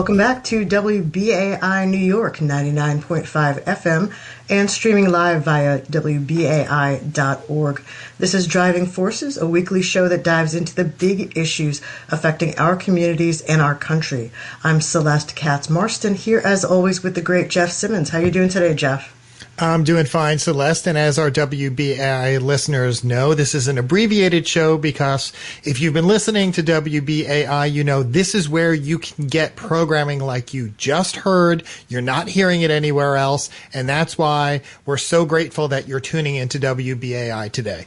Welcome 0.00 0.16
back 0.16 0.44
to 0.44 0.64
WBAI 0.64 1.86
New 1.86 1.98
York 1.98 2.38
99.5 2.38 3.64
FM 3.64 4.10
and 4.48 4.70
streaming 4.70 5.10
live 5.10 5.44
via 5.44 5.82
WBAI.org. 5.82 7.82
This 8.16 8.32
is 8.32 8.46
Driving 8.46 8.86
Forces, 8.86 9.36
a 9.36 9.46
weekly 9.46 9.82
show 9.82 10.08
that 10.08 10.24
dives 10.24 10.54
into 10.54 10.74
the 10.74 10.86
big 10.86 11.36
issues 11.36 11.82
affecting 12.08 12.58
our 12.58 12.76
communities 12.76 13.42
and 13.42 13.60
our 13.60 13.74
country. 13.74 14.30
I'm 14.64 14.80
Celeste 14.80 15.36
Katz 15.36 15.68
Marston 15.68 16.14
here 16.14 16.40
as 16.42 16.64
always 16.64 17.02
with 17.02 17.14
the 17.14 17.20
great 17.20 17.50
Jeff 17.50 17.70
Simmons. 17.70 18.08
How 18.08 18.20
are 18.20 18.24
you 18.24 18.30
doing 18.30 18.48
today, 18.48 18.72
Jeff? 18.72 19.14
I'm 19.58 19.84
doing 19.84 20.06
fine, 20.06 20.38
Celeste. 20.38 20.86
And 20.86 20.96
as 20.96 21.18
our 21.18 21.30
WBAI 21.30 22.40
listeners 22.40 23.04
know, 23.04 23.34
this 23.34 23.54
is 23.54 23.68
an 23.68 23.78
abbreviated 23.78 24.48
show 24.48 24.78
because 24.78 25.32
if 25.64 25.80
you've 25.80 25.94
been 25.94 26.06
listening 26.06 26.52
to 26.52 26.62
WBAI, 26.62 27.70
you 27.70 27.84
know 27.84 28.02
this 28.02 28.34
is 28.34 28.48
where 28.48 28.72
you 28.72 28.98
can 28.98 29.26
get 29.26 29.56
programming 29.56 30.20
like 30.20 30.54
you 30.54 30.70
just 30.78 31.16
heard. 31.16 31.64
You're 31.88 32.00
not 32.00 32.28
hearing 32.28 32.62
it 32.62 32.70
anywhere 32.70 33.16
else. 33.16 33.50
And 33.74 33.88
that's 33.88 34.16
why 34.16 34.62
we're 34.86 34.96
so 34.96 35.24
grateful 35.26 35.68
that 35.68 35.86
you're 35.86 36.00
tuning 36.00 36.36
into 36.36 36.58
WBAI 36.58 37.52
today. 37.52 37.86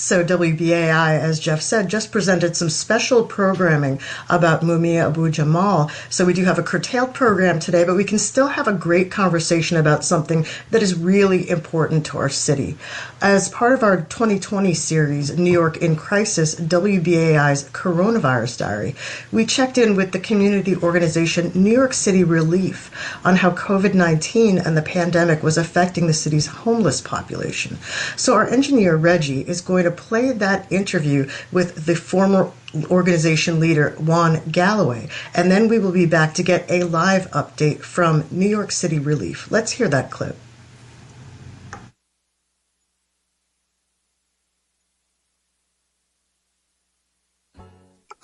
So 0.00 0.22
WBAI, 0.22 1.18
as 1.18 1.40
Jeff 1.40 1.60
said, 1.60 1.88
just 1.88 2.12
presented 2.12 2.56
some 2.56 2.70
special 2.70 3.24
programming 3.24 4.00
about 4.30 4.60
Mumia 4.60 5.08
Abu 5.08 5.28
Jamal. 5.28 5.90
So 6.08 6.24
we 6.24 6.34
do 6.34 6.44
have 6.44 6.56
a 6.56 6.62
curtailed 6.62 7.14
program 7.14 7.58
today, 7.58 7.82
but 7.82 7.96
we 7.96 8.04
can 8.04 8.20
still 8.20 8.46
have 8.46 8.68
a 8.68 8.72
great 8.72 9.10
conversation 9.10 9.76
about 9.76 10.04
something 10.04 10.46
that 10.70 10.84
is 10.84 10.94
really 10.94 11.50
important 11.50 12.06
to 12.06 12.18
our 12.18 12.28
city. 12.28 12.76
As 13.20 13.48
part 13.48 13.72
of 13.72 13.82
our 13.82 13.96
2020 13.96 14.72
series, 14.74 15.36
New 15.36 15.50
York 15.50 15.78
in 15.78 15.96
Crisis, 15.96 16.54
WBAI's 16.54 17.64
Coronavirus 17.70 18.58
Diary, 18.58 18.94
we 19.32 19.44
checked 19.44 19.76
in 19.76 19.96
with 19.96 20.12
the 20.12 20.20
community 20.20 20.76
organization 20.76 21.50
New 21.52 21.72
York 21.72 21.94
City 21.94 22.22
Relief 22.22 22.92
on 23.24 23.34
how 23.34 23.50
COVID 23.50 23.94
19 23.94 24.58
and 24.58 24.76
the 24.76 24.82
pandemic 24.82 25.42
was 25.42 25.58
affecting 25.58 26.06
the 26.06 26.12
city's 26.12 26.46
homeless 26.46 27.00
population. 27.00 27.78
So 28.14 28.34
our 28.34 28.46
engineer, 28.46 28.94
Reggie, 28.94 29.40
is 29.40 29.60
going 29.60 29.82
to 29.82 29.88
to 29.88 30.02
play 30.02 30.32
that 30.32 30.70
interview 30.70 31.28
with 31.50 31.86
the 31.86 31.96
former 31.96 32.52
organization 32.90 33.58
leader 33.58 33.90
Juan 33.98 34.42
Galloway, 34.50 35.08
and 35.34 35.50
then 35.50 35.68
we 35.68 35.78
will 35.78 35.92
be 35.92 36.06
back 36.06 36.34
to 36.34 36.42
get 36.42 36.70
a 36.70 36.84
live 36.84 37.30
update 37.30 37.80
from 37.80 38.24
New 38.30 38.48
York 38.48 38.70
City 38.70 38.98
Relief. 38.98 39.50
Let's 39.50 39.72
hear 39.72 39.88
that 39.88 40.10
clip. 40.10 40.36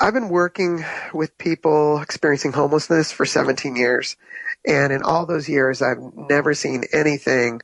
I've 0.05 0.13
been 0.13 0.29
working 0.29 0.85
with 1.15 1.39
people 1.39 1.99
experiencing 2.03 2.53
homelessness 2.53 3.11
for 3.11 3.25
17 3.25 3.75
years. 3.75 4.19
And 4.67 4.93
in 4.93 5.03
all 5.03 5.25
those 5.25 5.49
years, 5.49 5.81
I've 5.81 5.97
never 6.15 6.53
seen 6.53 6.85
anything 6.93 7.63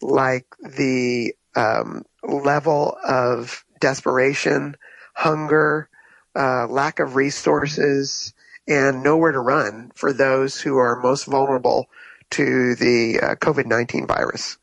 like 0.00 0.46
the 0.62 1.34
um, 1.56 2.04
level 2.22 2.96
of 3.02 3.64
desperation, 3.80 4.76
hunger, 5.14 5.88
uh, 6.36 6.68
lack 6.68 7.00
of 7.00 7.16
resources, 7.16 8.34
and 8.68 9.02
nowhere 9.02 9.32
to 9.32 9.40
run 9.40 9.90
for 9.96 10.12
those 10.12 10.60
who 10.60 10.76
are 10.76 10.94
most 10.94 11.24
vulnerable 11.24 11.88
to 12.30 12.76
the 12.76 13.18
uh, 13.20 13.34
COVID 13.34 13.66
19 13.66 14.06
virus. 14.06 14.58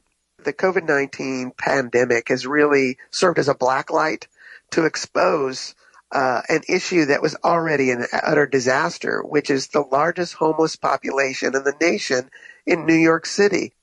The 0.46 0.54
COVID 0.54 0.88
19 0.88 1.52
pandemic 1.58 2.30
has 2.30 2.48
really 2.48 3.00
served 3.12 3.38
as 3.38 3.50
a 3.50 3.54
black 3.54 3.92
light 3.92 4.30
to 4.72 4.86
expose 4.86 5.76
uh, 6.12 6.42
an 6.50 6.62
issue 6.70 7.06
that 7.06 7.22
was 7.22 7.36
already 7.44 7.92
an 7.92 8.06
utter 8.12 8.46
disaster, 8.46 9.22
which 9.22 9.50
is 9.50 9.68
the 9.68 9.82
largest 9.82 10.34
homeless 10.34 10.76
population 10.76 11.56
in 11.56 11.64
the 11.64 11.76
nation 11.82 12.30
in 12.66 12.86
New 12.86 12.96
York 12.96 13.26
City 13.26 13.74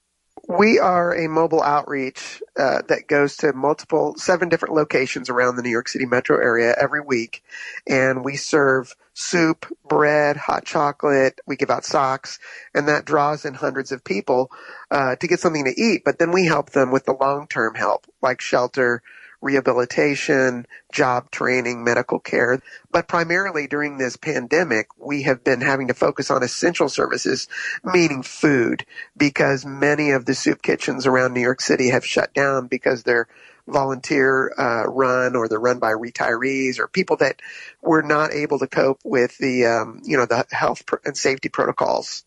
we 0.49 0.79
are 0.79 1.15
a 1.15 1.29
mobile 1.29 1.63
outreach 1.63 2.43
uh, 2.59 2.83
that 2.89 3.07
goes 3.07 3.37
to 3.39 3.53
multiple, 3.53 4.15
seven 4.17 4.49
different 4.49 4.75
locations 4.75 5.31
around 5.31 5.57
the 5.57 5.63
New 5.63 5.71
York 5.71 5.89
City 5.89 6.07
metro 6.07 6.37
area 6.37 6.75
every 6.79 7.01
week. 7.01 7.43
And 7.87 8.25
we 8.25 8.37
serve 8.37 8.95
soup, 9.15 9.67
bread, 9.89 10.37
hot 10.37 10.65
chocolate. 10.65 11.41
We 11.47 11.57
give 11.57 11.71
out 11.71 11.85
socks, 11.85 12.39
and 12.75 12.89
that 12.89 13.05
draws 13.05 13.45
in 13.45 13.55
hundreds 13.55 13.93
of 13.93 14.05
people 14.05 14.51
uh, 14.91 15.17
to 15.17 15.27
get 15.27 15.41
something 15.41 15.65
to 15.65 15.81
eat. 15.81 16.03
But 16.05 16.19
then 16.19 16.33
we 16.33 16.45
help 16.45 16.71
them 16.71 16.91
with 16.91 17.05
the 17.05 17.15
long 17.15 17.47
term 17.47 17.75
help, 17.75 18.07
like 18.21 18.41
shelter, 18.41 19.03
rehabilitation, 19.45 20.67
job 20.91 21.31
training, 21.31 21.85
medical 21.85 22.19
care. 22.19 22.63
But 22.91 23.07
primarily 23.07 23.67
during 23.67 23.99
this 23.99 24.17
pandemic, 24.17 24.89
we 24.99 25.23
have 25.25 25.45
been 25.45 25.61
having 25.61 25.89
to 25.89 25.95
focus 25.95 26.31
on 26.31 26.43
essential 26.43 26.89
services, 26.89 27.47
meaning 27.85 28.23
food, 28.23 28.87
because 29.15 29.67
many 29.67 30.13
of 30.13 30.25
the 30.25 30.35
soup 30.35 30.63
kitchens 30.63 31.07
around 31.07 31.35
New 31.35 31.43
York 31.43 31.61
City 31.61 31.91
have 31.91 32.07
shut 32.07 32.33
down 32.33 32.69
because 32.69 33.03
they're 33.03 33.29
volunteer 33.67 34.53
uh, 34.59 34.85
run 34.91 35.37
or 35.37 35.49
they're 35.49 35.61
run 35.61 35.79
by 35.79 35.93
retirees 35.93 36.79
or 36.79 36.89
people 36.89 37.17
that 37.17 37.41
were 37.83 38.03
not 38.03 38.33
able 38.33 38.59
to 38.59 38.67
cope 38.67 39.01
with 39.05 39.37
the 39.39 39.67
um, 39.67 40.01
you 40.05 40.17
know 40.17 40.27
the 40.27 40.47
health 40.51 40.83
and 41.05 41.17
safety 41.17 41.51
protocols. 41.51 42.25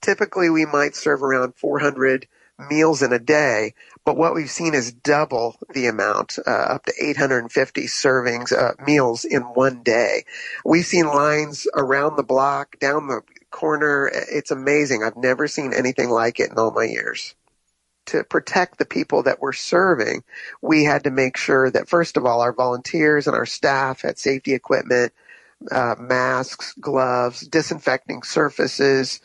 Typically, 0.00 0.48
we 0.48 0.64
might 0.64 0.94
serve 0.94 1.22
around 1.22 1.54
400 1.56 2.26
meals 2.70 3.02
in 3.02 3.12
a 3.12 3.18
day, 3.18 3.74
but 4.04 4.16
what 4.16 4.34
we've 4.34 4.50
seen 4.50 4.74
is 4.74 4.92
double 4.92 5.56
the 5.74 5.86
amount, 5.86 6.38
uh, 6.46 6.50
up 6.50 6.84
to 6.86 6.92
850 7.00 7.82
servings, 7.86 8.52
uh, 8.52 8.72
meals 8.84 9.24
in 9.24 9.42
one 9.42 9.82
day. 9.82 10.24
We've 10.64 10.86
seen 10.86 11.06
lines 11.06 11.66
around 11.74 12.16
the 12.16 12.24
block, 12.24 12.78
down 12.80 13.06
the 13.06 13.22
corner. 13.50 14.10
It's 14.12 14.50
amazing. 14.50 15.04
I've 15.04 15.16
never 15.16 15.46
seen 15.46 15.72
anything 15.72 16.10
like 16.10 16.40
it 16.40 16.50
in 16.50 16.58
all 16.58 16.72
my 16.72 16.84
years. 16.84 17.34
To 18.06 18.24
protect 18.24 18.78
the 18.78 18.84
people 18.84 19.22
that 19.24 19.40
we're 19.40 19.52
serving, 19.52 20.24
we 20.60 20.84
had 20.84 21.04
to 21.04 21.10
make 21.10 21.36
sure 21.36 21.70
that 21.70 21.88
first 21.88 22.16
of 22.16 22.26
all, 22.26 22.40
our 22.40 22.52
volunteers 22.52 23.28
and 23.28 23.36
our 23.36 23.46
staff 23.46 24.02
had 24.02 24.18
safety 24.18 24.54
equipment, 24.54 25.12
uh, 25.70 25.94
masks, 25.98 26.74
gloves, 26.80 27.46
disinfecting 27.46 28.24
surfaces. 28.24 29.20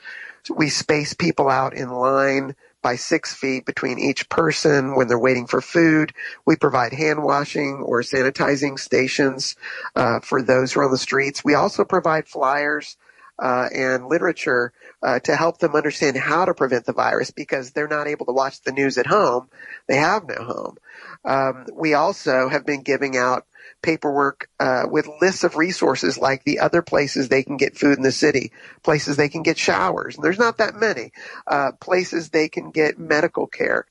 We 0.56 0.70
space 0.70 1.16
people 1.16 1.50
out 1.50 1.74
in 1.74 1.90
line 1.90 2.56
by 2.82 2.96
six 2.96 3.34
feet 3.34 3.66
between 3.66 4.00
each 4.00 4.30
person 4.30 4.96
when 4.96 5.08
they're 5.08 5.20
waiting 5.20 5.48
for 5.48 5.62
food. 5.62 6.14
We 6.46 6.56
provide 6.56 6.94
hand 6.94 7.24
washing 7.24 7.78
or 7.78 8.02
sanitizing 8.02 8.80
stations 8.80 9.56
uh, 9.96 10.20
for 10.22 10.42
those 10.42 10.74
who 10.74 10.82
are 10.82 10.86
on 10.86 10.92
the 10.92 10.98
streets. 10.98 11.44
We 11.44 11.56
also 11.56 11.84
provide 11.86 12.28
flyers 12.28 12.98
uh, 13.40 13.68
and 13.74 14.08
literature 14.08 14.74
uh, 15.04 15.20
to 15.20 15.36
help 15.36 15.60
them 15.60 15.76
understand 15.76 16.18
how 16.18 16.46
to 16.46 16.54
prevent 16.54 16.86
the 16.86 16.94
virus 16.94 17.32
because 17.32 17.72
they're 17.72 17.88
not 17.88 18.08
able 18.08 18.26
to 18.26 18.32
watch 18.32 18.62
the 18.62 18.72
news 18.72 18.98
at 18.98 19.08
home. 19.08 19.50
They 19.88 19.98
have 19.98 20.28
no 20.28 20.36
home. 20.36 20.78
Um, 21.24 21.66
we 21.74 21.94
also 21.94 22.50
have 22.50 22.66
been 22.66 22.82
giving 22.82 23.18
out 23.18 23.46
paperwork 23.82 24.50
uh, 24.60 24.84
with 24.90 25.10
lists 25.22 25.44
of 25.44 25.56
resources 25.56 26.18
like 26.18 26.44
the 26.44 26.60
other 26.60 26.82
places 26.82 27.30
they 27.30 27.44
can 27.44 27.58
get 27.58 27.78
food 27.78 27.98
in 27.98 28.04
the 28.04 28.12
city, 28.12 28.52
places 28.84 29.18
they 29.18 29.30
can 29.30 29.44
get 29.44 29.58
showers. 29.58 30.16
And 30.16 30.24
there's 30.24 30.40
not 30.40 30.58
that 30.58 30.76
many. 30.76 31.12
Uh, 31.46 31.74
places 31.80 32.30
they 32.30 32.50
can 32.50 32.72
get 32.72 32.98
medical 32.98 33.48
care. 33.48 33.86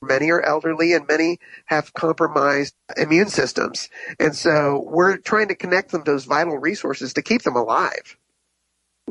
Many 0.00 0.30
are 0.30 0.40
elderly 0.40 0.92
and 0.92 1.06
many 1.08 1.40
have 1.66 1.92
compromised 1.92 2.74
immune 2.96 3.28
systems. 3.28 3.88
And 4.20 4.34
so 4.34 4.84
we're 4.86 5.16
trying 5.16 5.48
to 5.48 5.56
connect 5.56 5.90
them 5.90 6.04
to 6.04 6.12
those 6.12 6.24
vital 6.24 6.56
resources 6.56 7.14
to 7.14 7.22
keep 7.22 7.42
them 7.42 7.56
alive. 7.56 8.16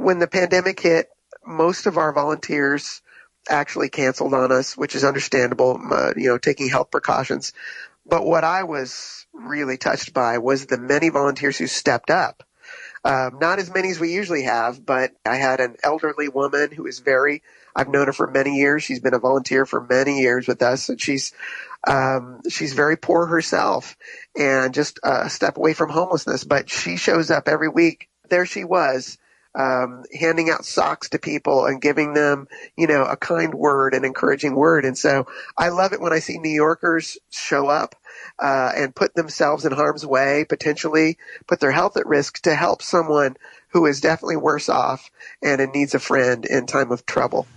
When 0.07 0.19
the 0.19 0.27
pandemic 0.27 0.79
hit, 0.79 1.09
most 1.45 1.85
of 1.85 1.97
our 1.97 2.13
volunteers 2.13 3.01
actually 3.49 3.89
canceled 3.89 4.33
on 4.33 4.53
us, 4.53 4.77
which 4.77 4.95
is 4.95 5.03
understandable, 5.03 5.81
uh, 5.91 6.13
you 6.15 6.29
know, 6.29 6.37
taking 6.37 6.69
health 6.69 6.91
precautions. 6.91 7.51
But 8.05 8.23
what 8.25 8.45
I 8.45 8.63
was 8.63 9.27
really 9.33 9.75
touched 9.75 10.13
by 10.13 10.37
was 10.37 10.65
the 10.65 10.77
many 10.77 11.09
volunteers 11.09 11.57
who 11.57 11.67
stepped 11.67 12.09
up. 12.09 12.43
Um, 13.03 13.39
not 13.41 13.59
as 13.59 13.69
many 13.69 13.89
as 13.89 13.99
we 13.99 14.13
usually 14.13 14.43
have, 14.43 14.85
but 14.85 15.11
I 15.25 15.35
had 15.35 15.59
an 15.59 15.75
elderly 15.83 16.29
woman 16.29 16.71
who 16.71 16.87
is 16.87 16.99
very, 16.99 17.43
I've 17.75 17.89
known 17.89 18.05
her 18.05 18.13
for 18.13 18.31
many 18.31 18.55
years. 18.55 18.83
She's 18.83 19.01
been 19.01 19.13
a 19.13 19.19
volunteer 19.19 19.65
for 19.65 19.81
many 19.81 20.21
years 20.21 20.47
with 20.47 20.61
us 20.61 20.87
and 20.87 21.01
she's, 21.01 21.33
um, 21.85 22.43
she's 22.49 22.71
very 22.71 22.95
poor 22.95 23.25
herself 23.25 23.97
and 24.39 24.73
just 24.73 25.01
a 25.03 25.29
step 25.29 25.57
away 25.57 25.73
from 25.73 25.89
homelessness, 25.89 26.45
but 26.45 26.69
she 26.69 26.95
shows 26.95 27.29
up 27.29 27.49
every 27.49 27.67
week. 27.67 28.07
There 28.29 28.45
she 28.45 28.63
was 28.63 29.17
um, 29.55 30.03
handing 30.17 30.49
out 30.49 30.65
socks 30.65 31.09
to 31.09 31.19
people 31.19 31.65
and 31.65 31.81
giving 31.81 32.13
them, 32.13 32.47
you 32.75 32.87
know, 32.87 33.03
a 33.03 33.17
kind 33.17 33.53
word, 33.53 33.93
an 33.93 34.05
encouraging 34.05 34.55
word. 34.55 34.85
And 34.85 34.97
so 34.97 35.27
I 35.57 35.69
love 35.69 35.93
it 35.93 36.01
when 36.01 36.13
I 36.13 36.19
see 36.19 36.37
New 36.37 36.49
Yorkers 36.49 37.17
show 37.29 37.67
up 37.67 37.95
uh, 38.39 38.71
and 38.75 38.95
put 38.95 39.15
themselves 39.15 39.65
in 39.65 39.71
harm's 39.71 40.05
way, 40.05 40.45
potentially 40.47 41.17
put 41.47 41.59
their 41.59 41.71
health 41.71 41.97
at 41.97 42.05
risk 42.05 42.41
to 42.43 42.55
help 42.55 42.81
someone 42.81 43.35
who 43.69 43.85
is 43.85 44.01
definitely 44.01 44.37
worse 44.37 44.69
off 44.69 45.09
and 45.41 45.61
needs 45.73 45.93
a 45.93 45.99
friend 45.99 46.45
in 46.45 46.65
time 46.65 46.91
of 46.91 47.05
trouble. 47.05 47.47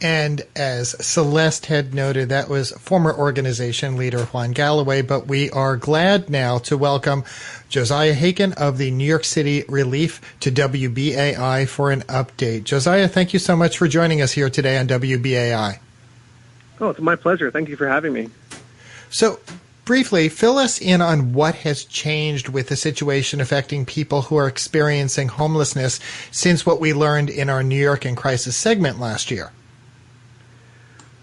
And 0.00 0.42
as 0.54 0.90
Celeste 1.04 1.66
had 1.66 1.92
noted, 1.92 2.28
that 2.28 2.48
was 2.48 2.70
former 2.70 3.12
organization 3.12 3.96
leader 3.96 4.26
Juan 4.26 4.52
Galloway, 4.52 5.02
but 5.02 5.26
we 5.26 5.50
are 5.50 5.76
glad 5.76 6.30
now 6.30 6.58
to 6.58 6.76
welcome 6.76 7.24
Josiah 7.68 8.14
Haken 8.14 8.54
of 8.54 8.78
the 8.78 8.90
New 8.90 9.04
York 9.04 9.24
City 9.24 9.64
Relief 9.68 10.20
to 10.40 10.50
WBAI 10.50 11.68
for 11.68 11.90
an 11.90 12.00
update. 12.02 12.64
Josiah, 12.64 13.08
thank 13.08 13.32
you 13.32 13.38
so 13.38 13.56
much 13.56 13.76
for 13.76 13.86
joining 13.86 14.22
us 14.22 14.32
here 14.32 14.48
today 14.48 14.78
on 14.78 14.88
WBAI. 14.88 15.78
Oh, 16.80 16.88
it's 16.90 17.00
my 17.00 17.16
pleasure. 17.16 17.50
Thank 17.50 17.68
you 17.68 17.76
for 17.76 17.86
having 17.86 18.12
me. 18.12 18.30
So, 19.10 19.40
briefly, 19.84 20.28
fill 20.28 20.58
us 20.58 20.80
in 20.80 21.02
on 21.02 21.34
what 21.34 21.56
has 21.56 21.84
changed 21.84 22.48
with 22.48 22.68
the 22.68 22.76
situation 22.76 23.40
affecting 23.40 23.84
people 23.84 24.22
who 24.22 24.36
are 24.36 24.48
experiencing 24.48 25.28
homelessness 25.28 26.00
since 26.30 26.64
what 26.64 26.80
we 26.80 26.94
learned 26.94 27.28
in 27.28 27.50
our 27.50 27.62
New 27.62 27.80
York 27.80 28.06
in 28.06 28.16
Crisis 28.16 28.56
segment 28.56 28.98
last 28.98 29.30
year. 29.30 29.50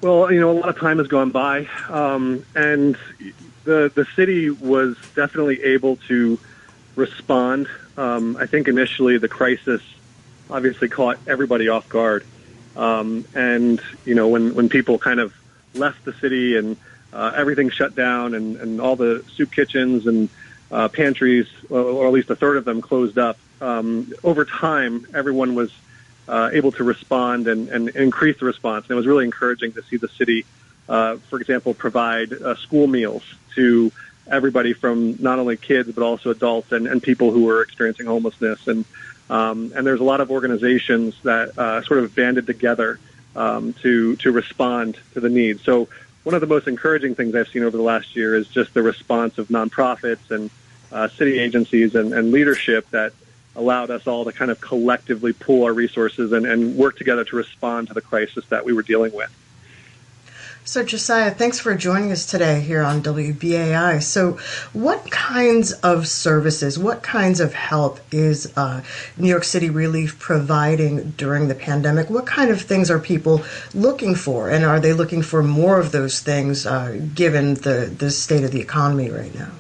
Well, 0.02 0.32
you 0.32 0.40
know, 0.40 0.52
a 0.52 0.54
lot 0.60 0.70
of 0.70 0.78
time 0.78 1.00
has 1.00 1.08
gone 1.08 1.32
by, 1.32 1.68
um, 1.90 2.46
and 2.54 2.98
the 3.66 3.92
the 3.94 4.06
city 4.16 4.50
was 4.50 4.98
definitely 5.16 5.62
able 5.64 5.98
to 6.08 6.40
respond. 6.96 7.68
Um, 7.98 8.38
I 8.38 8.46
think 8.46 8.68
initially 8.68 9.18
the 9.18 9.28
crisis 9.28 9.82
obviously 10.50 10.88
caught 10.88 11.18
everybody 11.28 11.68
off 11.68 11.90
guard, 11.90 12.26
um, 12.76 13.26
and 13.36 13.82
you 14.06 14.16
know 14.16 14.30
when 14.30 14.56
when 14.56 14.70
people 14.70 14.98
kind 14.98 15.20
of 15.20 15.34
left 15.74 16.06
the 16.06 16.14
city 16.14 16.58
and 16.58 16.78
uh, 17.12 17.32
everything 17.36 17.70
shut 17.70 17.96
down 17.96 18.34
and, 18.34 18.58
and 18.58 18.82
all 18.82 18.96
the 18.96 19.24
soup 19.36 19.52
kitchens 19.52 20.08
and 20.08 20.30
uh, 20.72 20.88
pantries, 20.88 21.48
or 21.70 22.08
at 22.08 22.14
least 22.14 22.30
a 22.30 22.36
third 22.36 22.58
of 22.58 22.66
them, 22.66 22.82
closed 22.82 23.18
up. 23.18 23.38
Um, 23.62 24.14
over 24.24 24.46
time, 24.46 25.08
everyone 25.14 25.56
was 25.56 25.72
uh, 26.28 26.50
able 26.52 26.72
to 26.74 26.84
respond 26.84 27.48
and, 27.48 27.70
and 27.70 27.90
increase 27.90 28.40
the 28.40 28.46
response. 28.46 28.86
And 28.86 28.92
it 28.92 28.96
was 28.96 29.08
really 29.08 29.26
encouraging 29.26 29.74
to 29.74 29.84
see 29.84 29.98
the 29.98 30.10
city, 30.10 30.46
uh, 30.88 31.18
for 31.30 31.40
example, 31.40 31.74
provide 31.74 32.34
uh, 32.34 32.56
school 32.56 32.88
meals 32.88 33.24
to 33.56 33.92
everybody 34.30 34.74
from 34.74 35.16
not 35.20 35.40
only 35.40 35.56
kids 35.56 35.92
but 35.92 36.04
also 36.04 36.32
adults 36.32 36.72
and, 36.72 36.88
and 36.88 37.02
people 37.02 37.32
who 37.32 37.48
are 37.50 37.62
experiencing 37.62 38.06
homelessness. 38.06 38.68
And 38.68 38.86
um, 39.30 39.72
and 39.76 39.88
there's 39.88 40.00
a 40.00 40.04
lot 40.04 40.22
of 40.22 40.30
organizations 40.30 41.16
that 41.24 41.58
uh, 41.58 41.82
sort 41.84 42.00
of 42.00 42.14
banded 42.14 42.46
together 42.46 43.00
um, 43.36 43.74
to 43.82 44.16
to 44.18 44.32
respond 44.32 44.98
to 45.14 45.20
the 45.20 45.30
needs. 45.30 45.64
So 45.64 45.88
one 46.24 46.36
of 46.36 46.42
the 46.42 46.48
most 46.48 46.68
encouraging 46.68 47.16
things 47.16 47.36
I've 47.36 47.48
seen 47.48 47.64
over 47.64 47.78
the 47.78 47.84
last 47.84 48.16
year 48.16 48.36
is 48.36 48.48
just 48.48 48.74
the 48.74 48.84
response 48.84 49.38
of 49.38 49.48
nonprofits 49.50 50.32
and 50.32 50.50
uh, 50.92 51.08
city 51.10 51.40
agencies 51.40 51.96
and, 51.96 52.14
and 52.14 52.32
leadership 52.32 52.90
that 52.92 53.14
allowed 53.56 53.90
us 53.90 54.06
all 54.06 54.26
to 54.26 54.32
kind 54.32 54.52
of 54.52 54.60
collectively 54.60 55.34
pool 55.34 55.64
our 55.66 55.74
resources 55.74 56.32
and, 56.32 56.46
and 56.46 56.76
work 56.76 56.98
together 56.98 57.24
to 57.24 57.36
respond 57.36 57.88
to 57.88 57.94
the 57.94 58.02
crisis 58.02 58.46
that 58.48 58.66
we 58.66 58.74
were 58.74 58.82
dealing 58.82 59.14
with. 59.14 59.32
So, 60.68 60.84
Josiah, 60.84 61.30
thanks 61.30 61.60
for 61.60 61.76
joining 61.76 62.12
us 62.12 62.26
today 62.26 62.60
here 62.60 62.82
on 62.82 63.04
WBAI. 63.04 64.02
So, 64.02 64.40
what 64.74 65.12
kinds 65.12 65.74
of 65.74 66.08
services, 66.08 66.80
what 66.80 67.04
kinds 67.04 67.40
of 67.40 67.54
help 67.54 68.00
is 68.12 68.52
uh, 68.58 68.82
New 69.16 69.30
York 69.30 69.44
City 69.44 69.70
Relief 69.70 70.18
providing 70.18 71.12
during 71.12 71.50
the 71.50 71.54
pandemic? 71.54 72.10
What 72.10 72.26
kind 72.26 72.50
of 72.50 72.60
things 72.60 72.90
are 72.90 72.98
people 72.98 73.44
looking 73.76 74.16
for? 74.16 74.50
And 74.50 74.66
are 74.66 74.80
they 74.80 74.92
looking 74.92 75.22
for 75.22 75.44
more 75.44 75.80
of 75.80 75.92
those 75.92 76.20
things 76.20 76.66
uh, 76.66 77.00
given 77.14 77.54
the, 77.54 77.94
the 77.96 78.10
state 78.10 78.44
of 78.44 78.50
the 78.50 78.60
economy 78.60 79.12
right 79.12 79.36
now? 79.36 79.52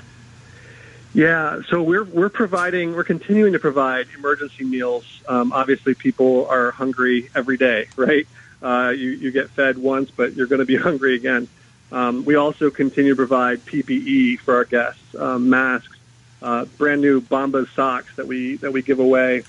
Yeah, 1.13 1.61
so 1.69 1.83
we're 1.83 2.03
we're 2.03 2.29
providing 2.29 2.95
we're 2.95 3.03
continuing 3.03 3.53
to 3.53 3.59
provide 3.59 4.07
emergency 4.17 4.63
meals. 4.65 5.21
Um, 5.29 5.53
obviously, 5.53 5.93
people 5.93 6.47
are 6.47 6.71
hungry 6.71 7.29
every 7.35 7.57
day, 7.57 7.89
right? 7.95 8.27
Uh, 8.61 8.93
you 8.95 9.11
you 9.11 9.31
get 9.31 9.49
fed 9.49 9.77
once, 9.77 10.11
but 10.11 10.33
you're 10.33 10.47
going 10.47 10.59
to 10.59 10.65
be 10.65 10.75
hungry 10.87 11.15
again. 11.15 11.47
Um, 11.91 12.25
we 12.25 12.35
also 12.35 12.69
continue 12.69 13.11
to 13.11 13.15
provide 13.15 13.65
PPE 13.65 14.39
for 14.39 14.55
our 14.55 14.65
guests, 14.65 15.15
um, 15.15 15.49
masks, 15.49 15.97
uh, 16.41 16.65
brand 16.65 17.01
new 17.01 17.21
Bombas 17.21 17.69
socks 17.75 18.15
that 18.15 18.27
we 18.27 18.57
that 18.57 18.71
we 18.71 18.81
give 18.81 18.99
away 18.99 19.43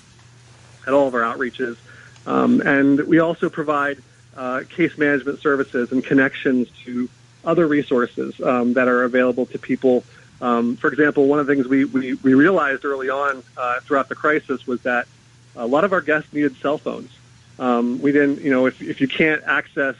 at 0.85 0.93
all 0.93 1.07
of 1.07 1.15
our 1.15 1.21
outreaches, 1.21 1.77
um, 2.25 2.61
and 2.61 2.99
we 3.01 3.19
also 3.19 3.49
provide 3.49 4.01
uh, 4.35 4.63
case 4.69 4.97
management 4.97 5.41
services 5.41 5.91
and 5.91 6.03
connections 6.03 6.69
to 6.85 7.09
other 7.43 7.65
resources 7.65 8.39
um, 8.41 8.73
that 8.73 8.87
are 8.87 9.03
available 9.03 9.45
to 9.47 9.57
people 9.57 10.03
um, 10.41 10.75
for 10.77 10.89
example, 10.89 11.27
one 11.27 11.39
of 11.39 11.47
the 11.47 11.55
things 11.55 11.67
we, 11.67 11.85
we, 11.85 12.13
we 12.15 12.33
realized 12.33 12.85
early 12.85 13.09
on 13.09 13.43
uh, 13.55 13.79
throughout 13.81 14.09
the 14.09 14.15
crisis 14.15 14.67
was 14.67 14.81
that 14.83 15.07
a 15.55 15.65
lot 15.65 15.83
of 15.83 15.93
our 15.93 16.01
guests 16.01 16.31
needed 16.31 16.55
cell 16.57 16.77
phones. 16.77 17.11
Um, 17.59 18.01
we 18.01 18.11
didn't, 18.11 18.41
you 18.41 18.51
know, 18.51 18.65
if, 18.67 18.81
if 18.81 19.01
you 19.01 19.07
can't 19.07 19.43
access 19.43 19.95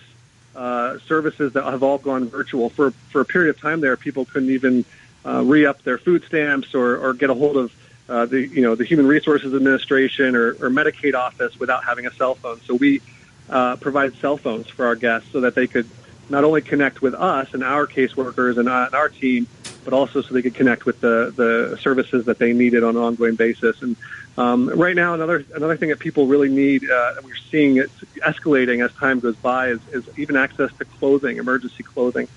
uh, 0.55 0.99
services 1.07 1.53
that 1.53 1.63
have 1.63 1.83
all 1.83 1.97
gone 1.97 2.29
virtual 2.29 2.69
for, 2.69 2.91
for 3.11 3.21
a 3.21 3.25
period 3.25 3.55
of 3.55 3.61
time 3.61 3.81
there, 3.81 3.97
people 3.97 4.25
couldn't 4.25 4.49
even 4.49 4.85
uh, 5.25 5.43
re-up 5.43 5.83
their 5.83 5.97
food 5.97 6.23
stamps 6.23 6.73
or, 6.73 6.97
or 6.97 7.13
get 7.13 7.29
a 7.29 7.33
hold 7.33 7.57
of 7.57 7.73
uh, 8.09 8.25
the, 8.25 8.47
you 8.47 8.61
know, 8.61 8.75
the 8.75 8.85
Human 8.85 9.05
Resources 9.05 9.53
Administration 9.53 10.35
or, 10.35 10.51
or 10.51 10.69
Medicaid 10.69 11.13
office 11.13 11.59
without 11.59 11.83
having 11.83 12.05
a 12.05 12.11
cell 12.13 12.35
phone. 12.35 12.61
So 12.61 12.75
we 12.75 13.01
uh, 13.49 13.75
provide 13.77 14.15
cell 14.15 14.37
phones 14.37 14.67
for 14.67 14.85
our 14.85 14.95
guests 14.95 15.31
so 15.31 15.41
that 15.41 15.55
they 15.55 15.67
could 15.67 15.89
not 16.29 16.43
only 16.43 16.61
connect 16.61 17.01
with 17.01 17.13
us 17.13 17.53
and 17.53 17.63
our 17.63 17.87
caseworkers 17.87 18.57
and, 18.57 18.67
uh, 18.69 18.85
and 18.87 18.95
our 18.95 19.09
team, 19.09 19.47
but 19.83 19.93
also 19.93 20.21
so 20.21 20.33
they 20.33 20.41
could 20.41 20.55
connect 20.55 20.85
with 20.85 20.99
the, 20.99 21.33
the 21.35 21.77
services 21.81 22.25
that 22.25 22.37
they 22.37 22.53
needed 22.53 22.83
on 22.83 22.95
an 22.95 23.01
ongoing 23.01 23.35
basis. 23.35 23.81
And 23.81 23.95
um, 24.37 24.69
right 24.69 24.95
now, 24.95 25.15
another 25.15 25.43
another 25.55 25.77
thing 25.77 25.89
that 25.89 25.99
people 25.99 26.27
really 26.27 26.49
need, 26.49 26.89
uh, 26.89 27.13
we're 27.23 27.35
seeing 27.49 27.77
it 27.77 27.89
escalating 28.17 28.85
as 28.85 28.93
time 28.93 29.19
goes 29.19 29.35
by, 29.35 29.69
is, 29.69 29.79
is 29.91 30.19
even 30.19 30.35
access 30.35 30.71
to 30.77 30.85
clothing, 30.85 31.37
emergency 31.37 31.81
clothing, 31.83 32.27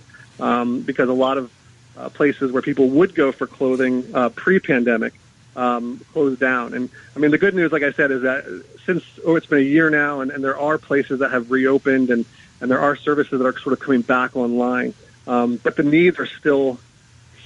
um, 0.40 0.80
because 0.80 1.10
a 1.10 1.14
lot 1.14 1.36
of 1.36 1.52
uh, 1.98 2.08
places 2.08 2.52
where 2.52 2.62
people 2.62 2.88
would 2.88 3.14
go 3.14 3.32
for 3.32 3.46
clothing 3.46 4.04
uh, 4.14 4.30
pre-pandemic 4.30 5.12
um, 5.56 6.00
closed 6.12 6.40
down. 6.40 6.72
And 6.72 6.88
I 7.14 7.18
mean, 7.18 7.32
the 7.32 7.38
good 7.38 7.54
news, 7.54 7.70
like 7.70 7.82
I 7.82 7.92
said, 7.92 8.10
is 8.10 8.22
that 8.22 8.64
since 8.86 9.04
oh, 9.26 9.36
it's 9.36 9.46
been 9.46 9.58
a 9.58 9.62
year 9.62 9.90
now, 9.90 10.20
and, 10.20 10.30
and 10.30 10.42
there 10.42 10.58
are 10.58 10.78
places 10.78 11.20
that 11.20 11.32
have 11.32 11.50
reopened, 11.50 12.08
and 12.08 12.24
and 12.62 12.70
there 12.70 12.80
are 12.80 12.96
services 12.96 13.38
that 13.38 13.46
are 13.46 13.58
sort 13.58 13.74
of 13.74 13.80
coming 13.80 14.00
back 14.02 14.36
online. 14.36 14.94
Um, 15.26 15.56
but 15.62 15.76
the 15.76 15.82
needs 15.82 16.18
are 16.18 16.26
still 16.26 16.78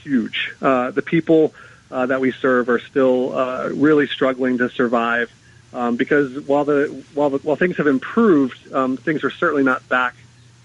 huge. 0.03 0.55
Uh, 0.63 0.93
the 0.93 1.03
people 1.03 1.55
uh, 1.95 2.07
that 2.07 2.21
we 2.21 2.33
serve 2.33 2.69
are 2.69 2.81
still 2.81 3.39
uh, 3.39 3.69
really 3.73 4.09
struggling 4.09 4.59
to 4.59 4.69
survive 4.69 5.31
um, 5.73 5.97
because 5.97 6.41
while 6.41 6.65
the 6.65 7.05
while 7.15 7.31
the, 7.31 7.39
while 7.39 7.57
things 7.57 7.77
have 7.77 7.87
improved, 7.87 8.73
um, 8.73 8.97
things 8.97 9.23
are 9.23 9.31
certainly 9.31 9.63
not 9.63 9.89
back 9.89 10.15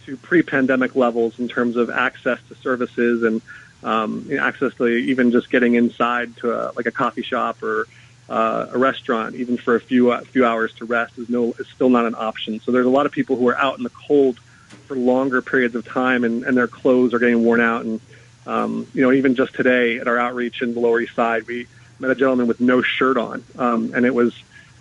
to 0.06 0.18
pre-pandemic 0.18 0.96
levels 0.96 1.38
in 1.40 1.48
terms 1.48 1.76
of 1.76 1.92
access 1.92 2.40
to 2.48 2.56
services 2.56 3.24
and 3.24 3.42
um, 3.84 4.26
you 4.28 4.38
know, 4.38 4.44
access 4.44 4.74
to 4.76 4.88
even 4.88 5.32
just 5.32 5.52
getting 5.52 5.76
inside 5.76 6.36
to 6.38 6.52
a, 6.52 6.74
like 6.76 6.88
a 6.88 6.92
coffee 6.92 7.22
shop 7.22 7.62
or 7.62 7.88
uh, 8.28 8.68
a 8.72 8.78
restaurant, 8.78 9.36
even 9.36 9.58
for 9.58 9.76
a 9.76 9.82
few 9.82 10.12
uh, 10.12 10.22
few 10.22 10.46
hours 10.46 10.74
to 10.76 10.86
rest, 10.86 11.18
is 11.20 11.30
no 11.30 11.54
is 11.60 11.68
still 11.68 11.90
not 11.90 12.06
an 12.06 12.16
option. 12.16 12.60
So 12.60 12.72
there's 12.72 12.88
a 12.88 12.90
lot 12.90 13.06
of 13.06 13.12
people 13.12 13.36
who 13.36 13.48
are 13.50 13.58
out 13.58 13.78
in 13.78 13.84
the 13.84 13.92
cold 14.08 14.40
for 14.88 14.96
longer 14.96 15.44
periods 15.44 15.76
of 15.76 15.86
time, 15.86 16.24
and, 16.24 16.44
and 16.44 16.58
their 16.58 16.68
clothes 16.68 17.14
are 17.14 17.20
getting 17.20 17.44
worn 17.44 17.62
out, 17.62 17.86
and 17.86 18.00
um, 18.50 18.88
you 18.96 19.04
know, 19.04 19.12
even 19.12 19.36
just 19.36 19.54
today 19.54 20.00
at 20.00 20.08
our 20.08 20.18
outreach 20.18 20.64
in 20.64 20.74
the 20.74 20.80
Lower 20.80 21.00
East 21.00 21.14
Side, 21.14 21.46
we 21.46 21.68
met 22.00 22.10
a 22.10 22.16
gentleman 22.16 22.48
with 22.48 22.60
no 22.60 22.82
shirt 22.82 23.16
on, 23.16 23.44
um, 23.60 23.94
and 23.94 24.08
it 24.08 24.14
was 24.14 24.34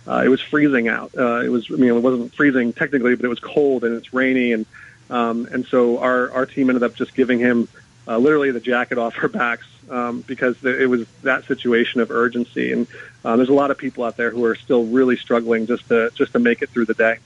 uh, 0.07 0.23
it 0.25 0.29
was 0.29 0.41
freezing 0.41 0.87
out. 0.87 1.11
Uh, 1.15 1.41
it 1.41 1.49
was, 1.49 1.69
I 1.71 1.75
mean, 1.75 1.89
it 1.89 2.01
wasn't 2.01 2.33
freezing 2.33 2.73
technically, 2.73 3.15
but 3.15 3.25
it 3.25 3.29
was 3.29 3.39
cold 3.39 3.83
and 3.83 3.95
it's 3.95 4.11
rainy, 4.11 4.53
and 4.53 4.65
um, 5.11 5.47
and 5.51 5.67
so 5.67 5.99
our 5.99 6.31
our 6.31 6.45
team 6.47 6.71
ended 6.71 6.81
up 6.81 6.95
just 6.95 7.13
giving 7.13 7.37
him 7.37 7.67
uh, 8.07 8.17
literally 8.17 8.49
the 8.49 8.59
jacket 8.59 8.97
off 8.97 9.15
our 9.21 9.29
backs 9.29 9.67
um, 9.91 10.21
because 10.21 10.55
it 10.63 10.89
was 10.89 11.07
that 11.21 11.45
situation 11.45 12.01
of 12.01 12.09
urgency. 12.09 12.73
And 12.73 12.87
uh, 13.23 13.35
there's 13.35 13.49
a 13.49 13.53
lot 13.53 13.69
of 13.69 13.77
people 13.77 14.03
out 14.03 14.17
there 14.17 14.31
who 14.31 14.45
are 14.45 14.55
still 14.55 14.85
really 14.85 15.15
struggling 15.15 15.67
just 15.67 15.87
to 15.89 16.09
just 16.15 16.31
to 16.31 16.39
make 16.39 16.63
it 16.63 16.71
through 16.71 16.85
the 16.85 16.95
day. 16.95 17.19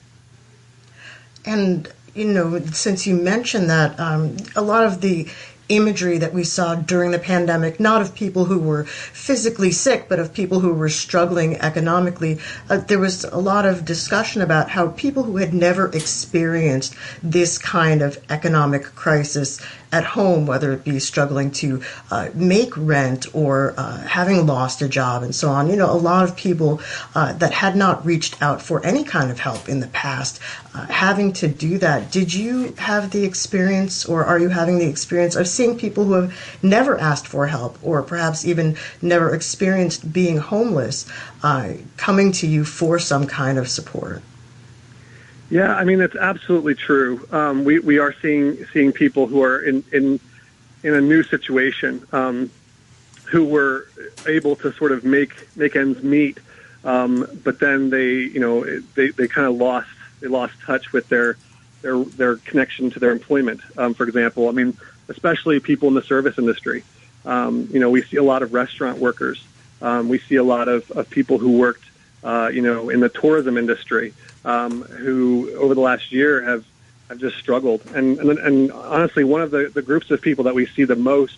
And 1.46 1.90
you 2.14 2.26
know, 2.26 2.60
since 2.66 3.06
you 3.06 3.16
mentioned 3.16 3.70
that, 3.70 3.98
um, 3.98 4.36
a 4.54 4.62
lot 4.62 4.84
of 4.84 5.00
the 5.00 5.26
imagery 5.68 6.18
that 6.18 6.34
we 6.34 6.44
saw 6.44 6.74
during 6.74 7.10
the 7.10 7.18
pandemic, 7.18 7.80
not 7.80 8.02
of 8.02 8.14
people 8.14 8.44
who 8.44 8.58
were 8.58 8.84
physically 8.84 9.72
sick, 9.72 10.06
but 10.08 10.18
of 10.18 10.34
people 10.34 10.60
who 10.60 10.74
were 10.74 10.88
struggling 10.88 11.56
economically. 11.56 12.38
Uh, 12.68 12.76
there 12.76 12.98
was 12.98 13.24
a 13.24 13.38
lot 13.38 13.64
of 13.64 13.84
discussion 13.84 14.42
about 14.42 14.70
how 14.70 14.88
people 14.88 15.22
who 15.22 15.36
had 15.38 15.54
never 15.54 15.88
experienced 15.88 16.94
this 17.22 17.58
kind 17.58 18.02
of 18.02 18.18
economic 18.28 18.82
crisis 18.94 19.60
at 19.94 20.02
home, 20.02 20.44
whether 20.44 20.72
it 20.72 20.82
be 20.82 20.98
struggling 20.98 21.52
to 21.52 21.80
uh, 22.10 22.28
make 22.34 22.76
rent 22.76 23.26
or 23.32 23.74
uh, 23.76 23.98
having 23.98 24.44
lost 24.44 24.82
a 24.82 24.88
job 24.88 25.22
and 25.22 25.32
so 25.32 25.48
on. 25.48 25.70
You 25.70 25.76
know, 25.76 25.88
a 25.88 25.94
lot 26.10 26.24
of 26.24 26.36
people 26.36 26.80
uh, 27.14 27.32
that 27.34 27.52
had 27.52 27.76
not 27.76 28.04
reached 28.04 28.42
out 28.42 28.60
for 28.60 28.84
any 28.84 29.04
kind 29.04 29.30
of 29.30 29.38
help 29.38 29.68
in 29.68 29.78
the 29.78 29.86
past 29.86 30.40
uh, 30.74 30.86
having 30.86 31.32
to 31.34 31.46
do 31.46 31.78
that. 31.78 32.10
Did 32.10 32.34
you 32.34 32.74
have 32.76 33.12
the 33.12 33.24
experience, 33.24 34.04
or 34.04 34.24
are 34.24 34.40
you 34.40 34.48
having 34.48 34.80
the 34.80 34.88
experience 34.88 35.36
of 35.36 35.46
seeing 35.46 35.78
people 35.78 36.04
who 36.04 36.14
have 36.14 36.58
never 36.60 36.98
asked 36.98 37.28
for 37.28 37.46
help 37.46 37.78
or 37.80 38.02
perhaps 38.02 38.44
even 38.44 38.76
never 39.00 39.32
experienced 39.32 40.12
being 40.12 40.38
homeless 40.38 41.06
uh, 41.44 41.74
coming 41.96 42.32
to 42.32 42.48
you 42.48 42.64
for 42.64 42.98
some 42.98 43.28
kind 43.28 43.58
of 43.58 43.68
support? 43.68 44.22
Yeah, 45.54 45.72
I 45.72 45.84
mean 45.84 46.00
it's 46.00 46.16
absolutely 46.16 46.74
true. 46.74 47.28
Um, 47.30 47.62
we 47.62 47.78
we 47.78 48.00
are 48.00 48.12
seeing 48.20 48.66
seeing 48.72 48.90
people 48.90 49.28
who 49.28 49.40
are 49.44 49.60
in 49.60 49.84
in 49.92 50.18
in 50.82 50.94
a 50.94 51.00
new 51.00 51.22
situation, 51.22 52.04
um, 52.12 52.50
who 53.26 53.44
were 53.44 53.86
able 54.26 54.56
to 54.56 54.72
sort 54.72 54.90
of 54.90 55.04
make 55.04 55.32
make 55.56 55.76
ends 55.76 56.02
meet, 56.02 56.38
um, 56.82 57.24
but 57.44 57.60
then 57.60 57.88
they 57.88 58.14
you 58.14 58.40
know 58.40 58.64
they 58.96 59.10
they 59.10 59.28
kind 59.28 59.46
of 59.46 59.54
lost 59.54 59.86
they 60.18 60.26
lost 60.26 60.54
touch 60.66 60.92
with 60.92 61.08
their 61.08 61.36
their 61.82 62.02
their 62.02 62.34
connection 62.34 62.90
to 62.90 62.98
their 62.98 63.12
employment. 63.12 63.60
Um, 63.78 63.94
for 63.94 64.08
example, 64.08 64.48
I 64.48 64.50
mean 64.50 64.76
especially 65.06 65.60
people 65.60 65.86
in 65.86 65.94
the 65.94 66.02
service 66.02 66.36
industry. 66.36 66.82
Um, 67.24 67.68
you 67.72 67.78
know, 67.78 67.90
we 67.90 68.02
see 68.02 68.16
a 68.16 68.24
lot 68.24 68.42
of 68.42 68.52
restaurant 68.54 68.98
workers. 68.98 69.40
Um, 69.80 70.08
we 70.08 70.18
see 70.18 70.34
a 70.34 70.42
lot 70.42 70.66
of, 70.66 70.90
of 70.90 71.08
people 71.10 71.38
who 71.38 71.58
worked, 71.58 71.84
uh, 72.24 72.50
you 72.52 72.60
know, 72.60 72.88
in 72.90 72.98
the 72.98 73.08
tourism 73.08 73.56
industry 73.56 74.14
um, 74.44 74.82
who 74.82 75.54
over 75.56 75.74
the 75.74 75.80
last 75.80 76.12
year 76.12 76.42
have 76.42 76.64
have 77.08 77.18
just 77.18 77.36
struggled. 77.38 77.82
And 77.94 78.18
and, 78.18 78.38
and 78.38 78.72
honestly, 78.72 79.24
one 79.24 79.42
of 79.42 79.50
the, 79.50 79.70
the 79.72 79.82
groups 79.82 80.10
of 80.10 80.20
people 80.20 80.44
that 80.44 80.54
we 80.54 80.66
see 80.66 80.84
the 80.84 80.96
most, 80.96 81.36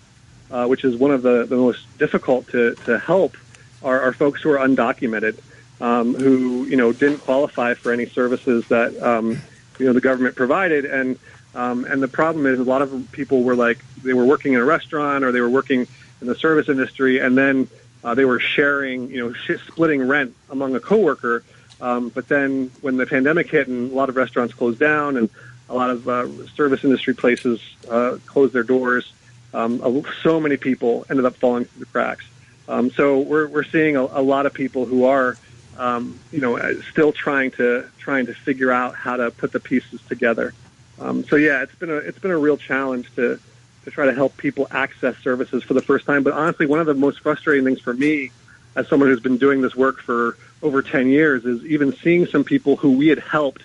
uh, 0.50 0.66
which 0.66 0.84
is 0.84 0.96
one 0.96 1.10
of 1.10 1.22
the, 1.22 1.46
the 1.46 1.56
most 1.56 1.86
difficult 1.98 2.48
to, 2.48 2.74
to 2.86 2.98
help, 2.98 3.36
are, 3.82 4.00
are 4.00 4.12
folks 4.12 4.42
who 4.42 4.50
are 4.50 4.58
undocumented, 4.58 5.38
um, 5.80 6.14
who 6.14 6.64
you 6.66 6.76
know 6.76 6.92
didn't 6.92 7.18
qualify 7.18 7.74
for 7.74 7.92
any 7.92 8.06
services 8.06 8.66
that 8.68 9.00
um, 9.02 9.40
you 9.78 9.86
know 9.86 9.92
the 9.92 10.00
government 10.00 10.36
provided. 10.36 10.84
And 10.84 11.18
um, 11.54 11.84
and 11.84 12.02
the 12.02 12.08
problem 12.08 12.46
is 12.46 12.58
a 12.58 12.64
lot 12.64 12.82
of 12.82 13.08
people 13.12 13.42
were 13.42 13.56
like 13.56 13.84
they 14.02 14.14
were 14.14 14.24
working 14.24 14.52
in 14.54 14.60
a 14.60 14.64
restaurant 14.64 15.24
or 15.24 15.32
they 15.32 15.40
were 15.40 15.50
working 15.50 15.86
in 16.20 16.26
the 16.26 16.34
service 16.34 16.68
industry, 16.68 17.18
and 17.18 17.36
then 17.36 17.68
uh, 18.04 18.14
they 18.14 18.24
were 18.24 18.40
sharing, 18.40 19.10
you 19.10 19.18
know, 19.18 19.32
sh- 19.32 19.60
splitting 19.66 20.06
rent 20.06 20.34
among 20.48 20.74
a 20.74 20.80
coworker 20.80 21.42
um, 21.80 22.08
but 22.08 22.28
then 22.28 22.70
when 22.80 22.96
the 22.96 23.06
pandemic 23.06 23.50
hit 23.50 23.68
and 23.68 23.92
a 23.92 23.94
lot 23.94 24.08
of 24.08 24.16
restaurants 24.16 24.54
closed 24.54 24.78
down 24.78 25.16
and 25.16 25.28
a 25.68 25.74
lot 25.74 25.90
of 25.90 26.08
uh, 26.08 26.46
service 26.48 26.84
industry 26.84 27.14
places 27.14 27.60
uh, 27.90 28.18
closed 28.26 28.52
their 28.52 28.62
doors, 28.62 29.12
um, 29.52 30.04
so 30.22 30.40
many 30.40 30.56
people 30.56 31.04
ended 31.10 31.24
up 31.24 31.36
falling 31.36 31.64
through 31.64 31.80
the 31.80 31.90
cracks. 31.90 32.24
Um, 32.68 32.90
so 32.90 33.20
we're 33.20 33.46
we're 33.48 33.64
seeing 33.64 33.96
a, 33.96 34.02
a 34.02 34.22
lot 34.22 34.46
of 34.46 34.52
people 34.52 34.86
who 34.86 35.04
are, 35.04 35.36
um, 35.78 36.18
you 36.32 36.40
know, 36.40 36.58
still 36.90 37.12
trying 37.12 37.52
to 37.52 37.88
trying 37.98 38.26
to 38.26 38.34
figure 38.34 38.72
out 38.72 38.94
how 38.94 39.16
to 39.16 39.30
put 39.30 39.52
the 39.52 39.60
pieces 39.60 40.00
together. 40.08 40.52
Um, 40.98 41.24
so 41.24 41.36
yeah, 41.36 41.62
it's 41.62 41.74
been 41.74 41.90
a 41.90 41.96
it's 41.96 42.18
been 42.18 42.30
a 42.30 42.38
real 42.38 42.56
challenge 42.56 43.14
to 43.14 43.38
to 43.84 43.90
try 43.90 44.06
to 44.06 44.14
help 44.14 44.36
people 44.36 44.66
access 44.70 45.16
services 45.18 45.62
for 45.62 45.74
the 45.74 45.82
first 45.82 46.06
time. 46.06 46.22
But 46.22 46.32
honestly, 46.32 46.66
one 46.66 46.80
of 46.80 46.86
the 46.86 46.94
most 46.94 47.20
frustrating 47.20 47.64
things 47.64 47.80
for 47.80 47.94
me, 47.94 48.32
as 48.74 48.88
someone 48.88 49.08
who's 49.08 49.20
been 49.20 49.38
doing 49.38 49.62
this 49.62 49.76
work 49.76 50.00
for 50.00 50.36
over 50.62 50.82
10 50.82 51.08
years 51.08 51.44
is 51.44 51.64
even 51.64 51.94
seeing 51.96 52.26
some 52.26 52.44
people 52.44 52.76
who 52.76 52.92
we 52.92 53.08
had 53.08 53.18
helped 53.18 53.62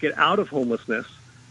get 0.00 0.16
out 0.16 0.38
of 0.38 0.48
homelessness 0.48 1.06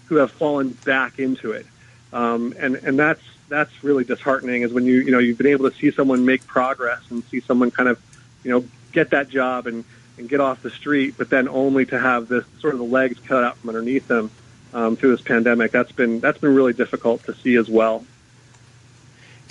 who 0.07 0.15
have 0.15 0.31
fallen 0.31 0.69
back 0.69 1.19
into 1.19 1.51
it. 1.51 1.65
Um, 2.11 2.55
and, 2.57 2.75
and 2.75 2.97
that's, 2.97 3.21
that's 3.47 3.83
really 3.83 4.03
disheartening 4.03 4.63
is 4.63 4.73
when 4.73 4.85
you, 4.85 5.01
you 5.01 5.11
know, 5.11 5.19
you've 5.19 5.37
been 5.37 5.47
able 5.47 5.69
to 5.69 5.75
see 5.75 5.91
someone 5.91 6.25
make 6.25 6.45
progress 6.47 7.01
and 7.11 7.23
see 7.25 7.39
someone 7.39 7.71
kind 7.71 7.89
of, 7.89 8.01
you 8.43 8.51
know, 8.51 8.65
get 8.91 9.11
that 9.11 9.29
job 9.29 9.67
and, 9.67 9.85
and 10.17 10.27
get 10.27 10.39
off 10.39 10.61
the 10.63 10.71
street, 10.71 11.15
but 11.17 11.29
then 11.29 11.47
only 11.47 11.85
to 11.85 11.99
have 11.99 12.27
this 12.27 12.45
sort 12.59 12.73
of 12.73 12.79
the 12.79 12.85
legs 12.85 13.19
cut 13.19 13.43
out 13.43 13.57
from 13.57 13.69
underneath 13.69 14.07
them 14.07 14.31
um, 14.73 14.95
through 14.95 15.11
this 15.15 15.21
pandemic. 15.21 15.71
That's 15.71 15.91
been, 15.91 16.19
that's 16.19 16.39
been 16.39 16.55
really 16.55 16.73
difficult 16.73 17.23
to 17.25 17.35
see 17.35 17.55
as 17.55 17.69
well. 17.69 18.05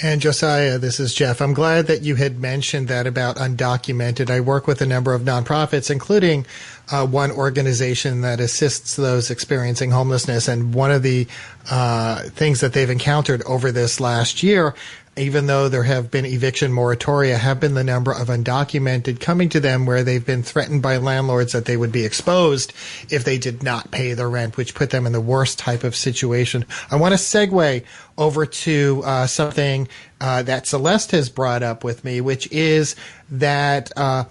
And 0.01 0.21
Josiah, 0.21 0.79
this 0.79 1.01
is 1.01 1.13
Jeff. 1.13 1.41
I'm 1.41 1.55
glad 1.55 1.89
that 1.89 2.03
you 2.03 2.15
had 2.15 2.39
mentioned 2.39 2.87
that 2.87 3.09
about 3.09 3.35
undocumented. 3.35 4.31
I 4.31 4.39
work 4.39 4.69
with 4.69 4.81
a 4.81 4.87
number 4.87 5.13
of 5.13 5.23
nonprofits, 5.23 5.91
including 5.91 6.47
uh, 6.93 7.05
one 7.05 7.33
organization 7.33 8.21
that 8.21 8.39
assists 8.39 8.95
those 8.95 9.29
experiencing 9.29 9.91
homelessness. 9.91 10.47
And 10.47 10.73
one 10.73 10.93
of 10.93 11.03
the 11.03 11.27
uh, 11.69 12.23
things 12.29 12.61
that 12.61 12.75
they've 12.75 12.89
encountered 12.89 13.43
over 13.43 13.73
this 13.73 13.99
last 13.99 14.41
year 14.45 14.73
even 15.19 15.47
though 15.47 15.69
there 15.69 15.83
have 15.83 16.11
been 16.11 16.25
eviction 16.25 16.73
moratoria, 16.73 17.37
have 17.37 17.61
been 17.61 17.75
the 17.75 17.85
number 17.85 18.13
of 18.13 18.29
undocumented 18.29 19.21
coming 19.21 19.49
to 19.51 19.61
them 19.61 19.87
where 19.87 20.03
they've 20.03 20.25
been 20.25 20.43
threatened 20.43 20.83
by 20.83 20.97
landlords 20.97 21.53
that 21.53 21.65
they 21.65 21.77
would 21.77 21.93
be 21.93 22.05
exposed 22.05 22.73
if 23.11 23.25
they 23.25 23.39
did 23.39 23.63
not 23.63 23.91
pay 23.91 24.15
their 24.15 24.31
rent, 24.31 24.57
which 24.57 24.75
put 24.75 24.91
them 24.91 25.07
in 25.07 25.13
the 25.13 25.21
worst 25.21 25.59
type 25.59 25.85
of 25.85 25.97
situation. 25.97 26.65
I 26.91 26.97
want 26.97 27.13
to 27.13 27.19
segue 27.19 27.85
over 28.17 28.47
to 28.47 29.03
uh, 29.05 29.27
something 29.27 29.89
uh, 30.21 30.43
that 30.43 30.67
Celeste 30.67 31.13
has 31.13 31.29
brought 31.29 31.63
up 31.63 31.85
with 31.85 32.05
me, 32.05 32.21
which 32.21 32.51
is 32.51 32.97
that 33.31 33.93
uh, 33.97 34.25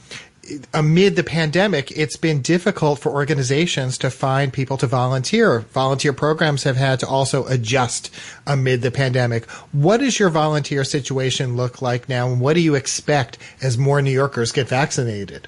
amid 0.74 1.16
the 1.16 1.24
pandemic, 1.24 1.92
it's 1.92 2.18
been 2.18 2.42
difficult 2.42 3.00
for 3.00 3.12
organizations 3.12 3.98
to 4.00 4.10
find 4.10 4.54
people 4.54 4.78
to 4.78 4.88
volunteer. 4.88 5.60
Volunteer 5.60 6.14
programs 6.14 6.64
have 6.64 6.78
had 6.78 7.00
to 7.00 7.08
also 7.08 7.46
adjust 7.48 8.14
amid 8.46 8.82
the 8.82 8.92
pandemic. 8.92 9.50
What 9.72 9.98
does 9.98 10.20
your 10.20 10.30
volunteer 10.30 10.84
situation 10.84 11.56
look 11.56 11.82
like 11.82 12.10
now, 12.10 12.30
and 12.30 12.40
what 12.40 12.54
do 12.54 12.62
you 12.62 12.76
expect 12.76 13.38
as 13.62 13.78
more 13.78 14.02
New 14.02 14.12
Yorkers 14.12 14.52
get 14.52 14.68
vaccinated? 14.68 15.48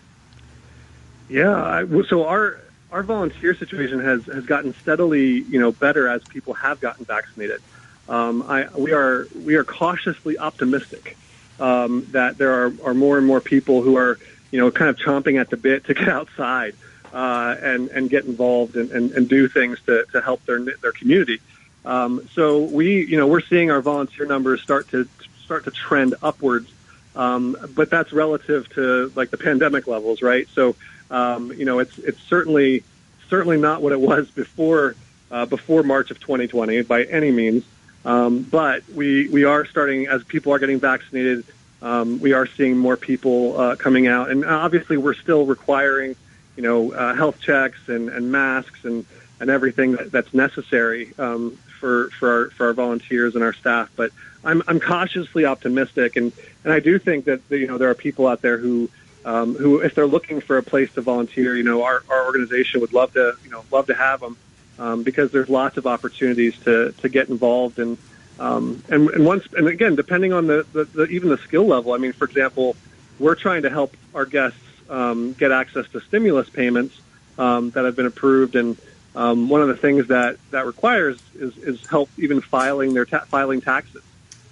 Yeah, 1.29 1.85
so 2.07 2.25
our 2.25 2.59
our 2.91 3.03
volunteer 3.03 3.53
situation 3.53 3.99
has 3.99 4.25
has 4.25 4.45
gotten 4.45 4.73
steadily, 4.75 5.41
you 5.41 5.59
know, 5.59 5.71
better 5.71 6.07
as 6.07 6.23
people 6.23 6.53
have 6.55 6.79
gotten 6.81 7.05
vaccinated. 7.05 7.61
Um, 8.07 8.43
I, 8.47 8.67
we 8.75 8.91
are 8.91 9.27
we 9.45 9.55
are 9.55 9.63
cautiously 9.63 10.39
optimistic 10.39 11.15
um, 11.59 12.07
that 12.11 12.37
there 12.37 12.65
are, 12.65 12.73
are 12.83 12.93
more 12.93 13.17
and 13.17 13.27
more 13.27 13.41
people 13.41 13.81
who 13.81 13.97
are 13.97 14.17
you 14.51 14.59
know, 14.59 14.71
kind 14.71 14.89
of 14.89 14.97
chomping 14.97 15.39
at 15.39 15.49
the 15.49 15.57
bit 15.57 15.85
to 15.85 15.93
get 15.99 16.09
outside 16.09 16.75
uh, 17.13 17.55
and 17.61 17.89
and 17.89 18.09
get 18.09 18.25
involved 18.25 18.75
and, 18.75 18.91
and, 18.91 19.11
and 19.11 19.29
do 19.29 19.47
things 19.47 19.79
to, 19.85 20.05
to 20.11 20.21
help 20.21 20.45
their 20.45 20.59
their 20.59 20.91
community. 20.91 21.39
Um, 21.85 22.27
so 22.33 22.59
we, 22.59 23.05
you 23.05 23.17
know, 23.17 23.27
we're 23.27 23.41
seeing 23.41 23.71
our 23.71 23.81
volunteer 23.81 24.25
numbers 24.25 24.61
start 24.61 24.89
to 24.89 25.07
start 25.43 25.63
to 25.63 25.71
trend 25.71 26.15
upwards, 26.21 26.71
um, 27.15 27.57
but 27.73 27.89
that's 27.89 28.11
relative 28.11 28.71
to 28.75 29.11
like 29.15 29.31
the 29.31 29.37
pandemic 29.37 29.87
levels, 29.87 30.21
right? 30.21 30.47
So, 30.53 30.75
um, 31.09 31.51
you 31.53 31.65
know, 31.65 31.79
it's 31.79 31.97
it's 31.99 32.21
certainly 32.21 32.83
certainly 33.29 33.57
not 33.57 33.81
what 33.81 33.91
it 33.91 33.99
was 33.99 34.29
before 34.29 34.95
uh, 35.31 35.45
before 35.45 35.83
March 35.83 36.11
of 36.11 36.19
2020 36.19 36.81
by 36.83 37.03
any 37.03 37.31
means. 37.31 37.63
Um, 38.05 38.43
but 38.43 38.87
we 38.89 39.29
we 39.29 39.43
are 39.43 39.65
starting 39.65 40.07
as 40.07 40.23
people 40.23 40.53
are 40.53 40.59
getting 40.59 40.79
vaccinated 40.79 41.45
um, 41.81 42.19
we 42.19 42.33
are 42.33 42.45
seeing 42.45 42.77
more 42.77 42.97
people 42.97 43.59
uh, 43.59 43.75
coming 43.75 44.07
out, 44.07 44.29
and 44.29 44.43
obviously 44.45 44.97
we're 44.97 45.13
still 45.13 45.45
requiring, 45.45 46.15
you 46.55 46.63
know, 46.63 46.91
uh, 46.91 47.13
health 47.15 47.39
checks 47.39 47.79
and, 47.87 48.09
and 48.09 48.31
masks 48.31 48.83
and, 48.83 49.05
and 49.39 49.49
everything 49.49 49.93
that, 49.93 50.11
that's 50.11 50.33
necessary 50.33 51.13
um, 51.17 51.57
for 51.79 52.09
for 52.11 52.31
our, 52.31 52.49
for 52.49 52.67
our 52.67 52.73
volunteers 52.73 53.35
and 53.35 53.43
our 53.43 53.53
staff. 53.53 53.89
But 53.95 54.11
I'm 54.43 54.61
I'm 54.67 54.79
cautiously 54.79 55.45
optimistic, 55.45 56.17
and, 56.17 56.33
and 56.63 56.73
I 56.73 56.79
do 56.79 56.99
think 56.99 57.25
that 57.25 57.41
you 57.49 57.67
know 57.67 57.77
there 57.77 57.89
are 57.89 57.95
people 57.95 58.27
out 58.27 58.41
there 58.41 58.57
who 58.57 58.89
um, 59.23 59.55
who 59.55 59.79
if 59.79 59.95
they're 59.95 60.07
looking 60.07 60.41
for 60.41 60.57
a 60.57 60.63
place 60.63 60.91
to 60.93 61.01
volunteer, 61.01 61.55
you 61.55 61.63
know, 61.63 61.83
our, 61.83 62.03
our 62.09 62.25
organization 62.25 62.81
would 62.81 62.93
love 62.93 63.13
to 63.13 63.35
you 63.43 63.51
know 63.51 63.63
love 63.71 63.87
to 63.87 63.93
have 63.93 64.19
them 64.19 64.37
um, 64.79 65.03
because 65.03 65.31
there's 65.31 65.49
lots 65.49 65.77
of 65.77 65.87
opportunities 65.87 66.57
to 66.65 66.91
to 66.91 67.07
get 67.07 67.29
involved 67.29 67.79
and 67.79 67.97
um, 68.39 68.81
and, 68.89 69.09
and 69.09 69.25
once, 69.25 69.45
and 69.53 69.67
again, 69.67 69.95
depending 69.95 70.33
on 70.33 70.47
the, 70.47 70.65
the, 70.71 70.85
the, 70.85 71.05
even 71.07 71.29
the 71.29 71.37
skill 71.37 71.67
level. 71.67 71.91
I 71.93 71.97
mean, 71.97 72.13
for 72.13 72.25
example, 72.25 72.75
we're 73.19 73.35
trying 73.35 73.63
to 73.63 73.69
help 73.69 73.95
our 74.15 74.25
guests 74.25 74.59
um, 74.89 75.33
get 75.33 75.51
access 75.51 75.87
to 75.89 75.99
stimulus 75.99 76.49
payments 76.49 76.99
um, 77.37 77.71
that 77.71 77.85
have 77.85 77.95
been 77.95 78.05
approved, 78.05 78.55
and 78.55 78.77
um, 79.15 79.49
one 79.49 79.61
of 79.61 79.67
the 79.67 79.75
things 79.75 80.07
that 80.07 80.37
that 80.51 80.65
requires 80.65 81.19
is, 81.35 81.57
is 81.57 81.85
help 81.87 82.09
even 82.17 82.41
filing 82.41 82.93
their 82.93 83.05
ta- 83.05 83.25
filing 83.25 83.61
taxes. 83.61 84.03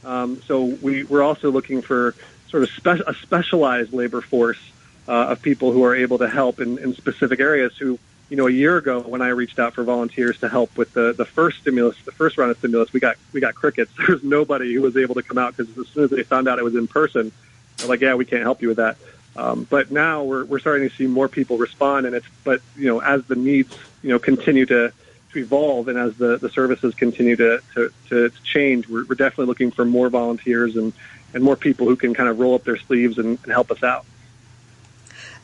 Um, 0.04 0.42
so 0.44 0.64
we, 0.64 1.04
we're 1.04 1.24
also 1.24 1.52
looking 1.52 1.82
for 1.82 2.14
sort 2.50 2.64
of 2.64 2.70
spe- 2.70 3.08
a 3.08 3.14
specialized 3.14 3.94
labor 3.94 4.22
force 4.22 4.60
uh, 5.08 5.12
of 5.12 5.42
people 5.42 5.72
who 5.72 5.84
are 5.84 5.96
able 5.96 6.18
to 6.18 6.28
help 6.28 6.60
in, 6.60 6.78
in 6.78 6.94
specific 6.94 7.40
areas 7.40 7.76
who 7.78 8.00
you 8.30 8.36
know, 8.36 8.48
a 8.48 8.52
year 8.52 8.78
ago 8.78 9.02
when 9.02 9.22
I 9.22 9.30
reached 9.30 9.58
out 9.58 9.74
for 9.74 9.84
volunteers 9.84 10.40
to 10.40 10.50
help 10.50 10.76
with 10.78 10.94
the, 10.94 11.14
the 11.14 11.26
first 11.26 11.60
stimulus, 11.60 11.96
the 12.04 12.12
first 12.12 12.38
round 12.38 12.52
of 12.52 12.58
stimulus, 12.58 12.92
we 12.92 13.00
got 13.00 13.16
we 13.34 13.40
got 13.40 13.56
crickets. 13.56 13.92
There 13.98 14.16
was 14.16 14.24
nobody 14.24 14.74
who 14.74 14.82
was 14.82 14.98
able 14.98 15.16
to 15.16 15.24
come 15.24 15.38
out 15.38 15.56
because 15.56 15.78
as 15.78 15.88
soon 15.88 16.04
as 16.06 16.10
they 16.10 16.24
found 16.24 16.48
out 16.48 16.60
it 16.60 16.64
was 16.64 16.76
in 16.76 16.88
person, 16.88 17.32
they're 17.78 17.88
like, 17.88 18.02
yeah, 18.02 18.16
we 18.16 18.26
can't 18.26 18.44
help 18.44 18.62
you 18.62 18.68
with 18.68 18.78
that. 18.78 18.98
Um, 19.36 19.68
but 19.70 19.92
now 19.92 20.24
we're 20.24 20.46
we're 20.46 20.60
starting 20.60 20.90
to 20.90 20.96
see 20.96 21.08
more 21.08 21.30
people 21.30 21.58
respond, 21.58 22.06
and 22.06 22.16
it's 22.16 22.28
but 22.44 22.62
you 22.76 22.88
know 22.88 23.00
as 23.00 23.24
the 23.26 23.36
needs 23.36 23.78
you 24.02 24.10
know 24.10 24.20
continue 24.20 24.66
to 24.66 24.92
to 25.34 25.40
evolve 25.40 25.88
and 25.88 25.98
as 25.98 26.16
the, 26.18 26.38
the 26.38 26.50
services 26.50 26.94
continue 26.96 27.36
to, 27.36 27.62
to, 27.76 27.92
to 28.10 28.30
change, 28.44 28.88
we're, 28.88 29.06
we're 29.06 29.16
definitely 29.16 29.46
looking 29.46 29.72
for 29.72 29.86
more 29.86 30.10
volunteers 30.10 30.76
and, 30.76 30.94
and 31.34 31.44
more 31.44 31.56
people 31.56 31.88
who 31.88 31.96
can 31.96 32.14
kind 32.14 32.30
of 32.30 32.40
roll 32.40 32.56
up 32.56 32.64
their 32.64 32.78
sleeves 32.78 33.18
and, 33.18 33.38
and 33.44 33.52
help 33.52 33.72
us 33.72 33.84
out. 33.84 34.06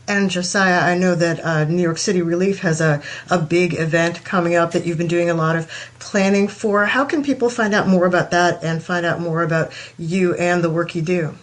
And 0.07 0.29
Josiah, 0.29 0.81
I 0.81 0.97
know 0.97 1.15
that 1.15 1.39
uh, 1.39 1.63
New 1.65 1.81
York 1.81 1.97
City 1.97 2.21
Relief 2.21 2.59
has 2.59 2.81
a, 2.81 3.01
a 3.29 3.39
big 3.39 3.73
event 3.73 4.23
coming 4.25 4.55
up 4.55 4.71
that 4.73 4.85
you've 4.85 4.97
been 4.97 5.07
doing 5.07 5.29
a 5.29 5.33
lot 5.33 5.55
of 5.55 5.69
planning 5.99 6.47
for. 6.47 6.85
How 6.85 7.05
can 7.05 7.23
people 7.23 7.49
find 7.49 7.73
out 7.73 7.87
more 7.87 8.05
about 8.05 8.31
that 8.31 8.63
and 8.63 8.83
find 8.83 9.05
out 9.05 9.21
more 9.21 9.43
about 9.43 9.71
you 9.97 10.35
and 10.35 10.63
the 10.63 10.69
work 10.69 10.93
you 10.93 11.01
do? 11.01 11.35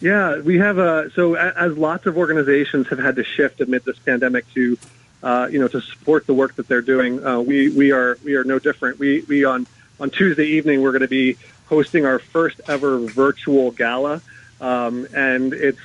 Yeah, 0.00 0.40
we 0.40 0.58
have 0.58 0.78
a 0.78 1.10
so 1.14 1.34
as 1.34 1.78
lots 1.78 2.06
of 2.06 2.18
organizations 2.18 2.88
have 2.88 2.98
had 2.98 3.16
to 3.16 3.24
shift 3.24 3.60
amid 3.60 3.84
this 3.84 3.98
pandemic 4.00 4.52
to 4.54 4.76
uh, 5.22 5.48
you 5.50 5.58
know, 5.58 5.68
to 5.68 5.80
support 5.80 6.26
the 6.26 6.34
work 6.34 6.56
that 6.56 6.66
they're 6.66 6.82
doing. 6.82 7.24
Uh, 7.24 7.40
we 7.40 7.70
we 7.70 7.92
are 7.92 8.18
we 8.24 8.34
are 8.34 8.44
no 8.44 8.58
different. 8.58 8.98
We 8.98 9.24
we 9.28 9.44
on 9.44 9.66
on 10.00 10.10
Tuesday 10.10 10.46
evening 10.46 10.82
we're 10.82 10.90
going 10.90 11.02
to 11.02 11.08
be 11.08 11.36
hosting 11.66 12.04
our 12.04 12.18
first 12.18 12.60
ever 12.68 12.98
virtual 12.98 13.70
gala, 13.70 14.20
um, 14.60 15.06
and 15.14 15.52
it's 15.52 15.78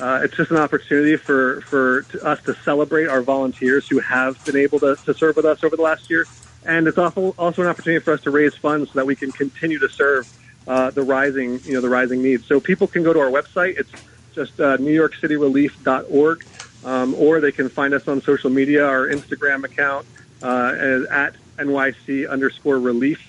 uh, 0.00 0.20
it's 0.22 0.36
just 0.36 0.50
an 0.50 0.56
opportunity 0.56 1.16
for 1.16 1.60
for 1.62 2.04
us 2.22 2.40
to 2.42 2.54
celebrate 2.54 3.06
our 3.06 3.22
volunteers 3.22 3.88
who 3.88 3.98
have 3.98 4.42
been 4.44 4.56
able 4.56 4.78
to, 4.80 4.96
to 5.04 5.14
serve 5.14 5.36
with 5.36 5.44
us 5.44 5.64
over 5.64 5.76
the 5.76 5.82
last 5.82 6.08
year, 6.08 6.24
and 6.64 6.86
it's 6.86 6.98
also 6.98 7.34
also 7.38 7.62
an 7.62 7.68
opportunity 7.68 8.02
for 8.02 8.12
us 8.12 8.20
to 8.22 8.30
raise 8.30 8.54
funds 8.54 8.90
so 8.92 8.98
that 8.98 9.06
we 9.06 9.16
can 9.16 9.32
continue 9.32 9.78
to 9.78 9.88
serve 9.88 10.28
uh, 10.66 10.90
the 10.90 11.02
rising 11.02 11.60
you 11.64 11.74
know 11.74 11.80
the 11.80 11.88
rising 11.88 12.22
needs. 12.22 12.46
So 12.46 12.60
people 12.60 12.86
can 12.86 13.02
go 13.02 13.12
to 13.12 13.20
our 13.20 13.30
website. 13.30 13.78
It's 13.78 13.90
just 14.34 14.60
uh, 14.60 14.76
NewYorkCityRelief.org 14.76 16.44
um, 16.84 17.14
or 17.14 17.40
they 17.40 17.52
can 17.52 17.68
find 17.68 17.94
us 17.94 18.06
on 18.08 18.22
social 18.22 18.50
media. 18.50 18.86
Our 18.86 19.08
Instagram 19.08 19.64
account 19.64 20.06
uh, 20.42 21.04
at 21.10 21.34
NYC 21.56 22.28
underscore 22.28 22.78
relief. 22.78 23.20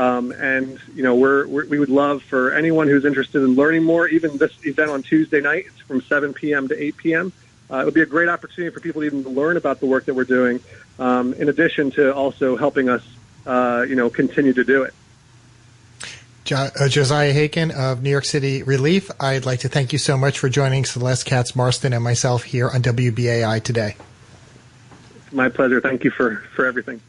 Um, 0.00 0.32
and 0.32 0.80
you 0.94 1.02
know 1.02 1.14
we're, 1.14 1.46
we're, 1.46 1.66
we 1.66 1.78
would 1.78 1.90
love 1.90 2.22
for 2.22 2.54
anyone 2.54 2.88
who's 2.88 3.04
interested 3.04 3.42
in 3.42 3.54
learning 3.54 3.84
more. 3.84 4.08
Even 4.08 4.38
this 4.38 4.52
event 4.64 4.90
on 4.90 5.02
Tuesday 5.02 5.42
night, 5.42 5.66
it's 5.66 5.80
from 5.80 6.00
7 6.00 6.32
p.m. 6.32 6.68
to 6.68 6.82
8 6.82 6.96
p.m. 6.96 7.32
Uh, 7.70 7.80
it 7.80 7.84
would 7.84 7.92
be 7.92 8.00
a 8.00 8.06
great 8.06 8.30
opportunity 8.30 8.72
for 8.72 8.80
people 8.80 9.02
to 9.02 9.06
even 9.06 9.22
learn 9.24 9.58
about 9.58 9.78
the 9.78 9.84
work 9.84 10.06
that 10.06 10.14
we're 10.14 10.24
doing, 10.24 10.58
um, 10.98 11.34
in 11.34 11.50
addition 11.50 11.90
to 11.90 12.14
also 12.14 12.56
helping 12.56 12.88
us, 12.88 13.02
uh, 13.44 13.84
you 13.86 13.94
know, 13.94 14.08
continue 14.08 14.54
to 14.54 14.64
do 14.64 14.84
it. 14.84 14.94
Uh, 16.50 16.88
Josiah 16.88 17.34
Haken 17.34 17.70
of 17.70 18.02
New 18.02 18.10
York 18.10 18.24
City 18.24 18.62
Relief. 18.62 19.10
I'd 19.20 19.44
like 19.44 19.60
to 19.60 19.68
thank 19.68 19.92
you 19.92 19.98
so 19.98 20.16
much 20.16 20.38
for 20.38 20.48
joining 20.48 20.86
Celeste 20.86 21.26
Katz 21.26 21.54
Marston 21.54 21.92
and 21.92 22.02
myself 22.02 22.44
here 22.44 22.70
on 22.70 22.80
WBAI 22.80 23.62
today. 23.62 23.96
It's 25.16 25.32
my 25.34 25.50
pleasure. 25.50 25.78
Thank 25.82 26.04
you 26.04 26.10
for, 26.10 26.36
for 26.56 26.64
everything. 26.64 27.02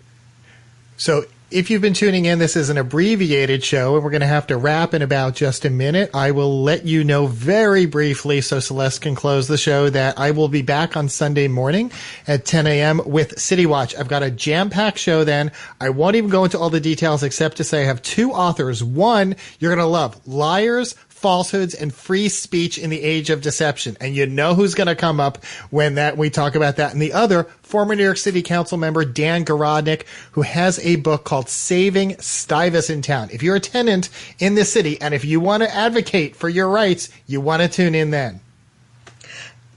So, 0.98 1.24
if 1.52 1.70
you've 1.70 1.82
been 1.82 1.94
tuning 1.94 2.26
in, 2.26 2.40
this 2.40 2.56
is 2.56 2.70
an 2.70 2.78
abbreviated 2.78 3.62
show, 3.62 3.96
and 3.96 4.04
we're 4.04 4.10
going 4.10 4.22
to 4.22 4.28
have 4.28 4.48
to 4.48 4.58
wrap 4.58 4.94
in 4.94 5.02
about 5.02 5.36
just 5.36 5.66
a 5.66 5.70
minute. 5.70 6.10
I 6.14 6.32
will 6.32 6.64
let 6.64 6.86
you 6.86 7.04
know 7.04 7.28
very 7.28 7.86
briefly 7.86 8.40
so 8.40 8.62
Celeste 8.62 9.02
can 9.02 9.16
close 9.16 9.50
the 9.50 9.58
show 9.58 9.90
that 9.90 10.18
I 10.18 10.32
will 10.32 10.48
be 10.48 10.62
back 10.62 10.96
on 10.96 11.10
Sunday 11.10 11.50
morning 11.50 11.92
at 12.26 12.46
10 12.46 12.68
a.m. 12.68 13.02
with 13.06 13.38
City 13.38 13.66
Watch. 13.66 13.94
I've 13.96 14.08
got 14.08 14.24
a 14.24 14.32
jam 14.32 14.70
packed 14.70 14.98
show 14.98 15.26
then. 15.26 15.52
I 15.82 15.90
won't 15.90 16.16
even 16.16 16.30
go 16.30 16.46
into 16.46 16.58
all 16.58 16.70
the 16.70 16.80
details 16.80 17.22
except 17.22 17.58
to 17.58 17.66
say 17.66 17.82
I 17.82 17.86
have 17.86 18.02
two 18.02 18.32
authors. 18.32 18.82
One 18.82 19.36
you're 19.60 19.76
going 19.76 19.86
to 19.86 19.92
love 19.92 20.26
Liars, 20.26 20.96
falsehoods 21.22 21.76
and 21.76 21.94
free 21.94 22.30
speech 22.30 22.78
in 22.78 22.90
the 22.90 23.02
age 23.02 23.30
of 23.30 23.42
deception. 23.42 23.96
And 24.02 24.16
you 24.16 24.26
know 24.26 24.56
who's 24.56 24.74
going 24.74 24.88
to 24.88 24.96
come 24.96 25.20
up 25.20 25.46
when 25.70 25.96
that 25.96 26.18
we 26.18 26.30
talk 26.30 26.56
about 26.56 26.78
that. 26.78 26.94
And 26.94 27.02
the 27.02 27.14
other, 27.14 27.44
former 27.62 27.96
New 27.96 28.04
York 28.04 28.18
City 28.18 28.42
Council 28.42 28.78
member 28.78 29.06
Dan 29.06 29.46
Garodnick, 29.46 30.04
who 30.32 30.42
has 30.42 30.80
a 30.80 30.96
book 30.98 31.24
called 31.24 31.48
Saving 31.48 32.18
Stuyvesant 32.20 32.92
in 32.92 33.02
Town. 33.02 33.30
If 33.32 33.44
you're 33.44 33.56
a 33.56 33.60
tenant 33.60 34.10
in 34.40 34.56
the 34.56 34.66
city 34.66 35.00
and 35.00 35.14
if 35.14 35.24
you 35.24 35.40
want 35.40 35.64
to 35.64 35.74
advocate 35.74 36.36
for 36.36 36.50
your 36.50 36.68
rights, 36.68 37.10
you 37.28 37.40
want 37.40 37.62
to 37.62 37.68
tune 37.68 37.96
in 37.96 38.12
then. 38.12 38.42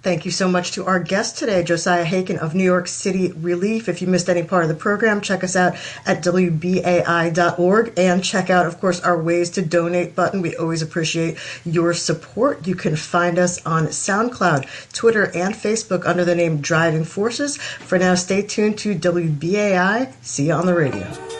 Thank 0.05 0.27
you 0.27 0.31
so 0.31 0.49
much 0.49 0.73
to 0.73 0.85
our 0.85 1.01
guest 1.01 1.39
today, 1.39 1.63
Josiah 1.63 2.05
Haken 2.05 2.37
of 2.37 2.55
New 2.55 2.63
York 2.63 2.89
City 2.89 3.33
Relief. 3.33 3.89
If 3.89 4.03
you 4.03 4.07
missed 4.07 4.29
any 4.29 4.43
part 4.43 4.63
of 4.63 4.69
the 4.69 4.75
program, 4.75 5.23
check 5.23 5.43
us 5.43 5.57
out 5.57 5.77
at 6.05 6.23
WBAI.org 6.23 7.99
and 7.99 8.23
check 8.23 8.51
out, 8.51 8.67
of 8.67 8.79
course, 8.81 9.01
our 9.01 9.19
Ways 9.19 9.49
to 9.53 9.63
Donate 9.63 10.15
button. 10.15 10.43
We 10.43 10.57
always 10.57 10.83
appreciate 10.83 11.39
your 11.65 11.95
support. 11.95 12.67
You 12.67 12.75
can 12.75 12.97
find 12.97 13.39
us 13.39 13.65
on 13.65 13.87
SoundCloud, 13.87 14.93
Twitter, 14.93 15.35
and 15.35 15.55
Facebook 15.55 16.07
under 16.07 16.27
the 16.27 16.35
name 16.35 16.61
Driving 16.61 17.05
Forces. 17.05 17.57
For 17.57 17.99
now, 17.99 18.15
stay 18.15 18.43
tuned 18.43 18.77
to 18.81 18.95
WBAI. 18.95 20.13
See 20.21 20.49
you 20.49 20.53
on 20.53 20.67
the 20.67 20.75
radio. 20.75 21.34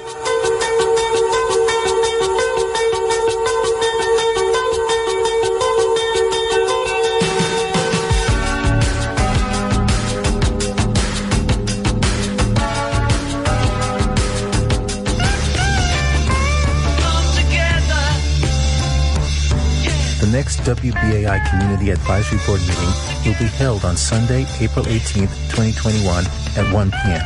Next 20.35 20.61
WBAI 20.63 21.39
Community 21.49 21.91
Advisory 21.91 22.41
Board 22.45 22.61
meeting 22.63 22.93
will 23.25 23.39
be 23.39 23.47
held 23.55 23.85
on 23.85 23.97
Sunday, 23.97 24.45
April 24.59 24.85
18, 24.89 25.29
2021 25.55 26.25
at 26.57 26.75
1 26.75 26.91
p.m. 26.91 27.25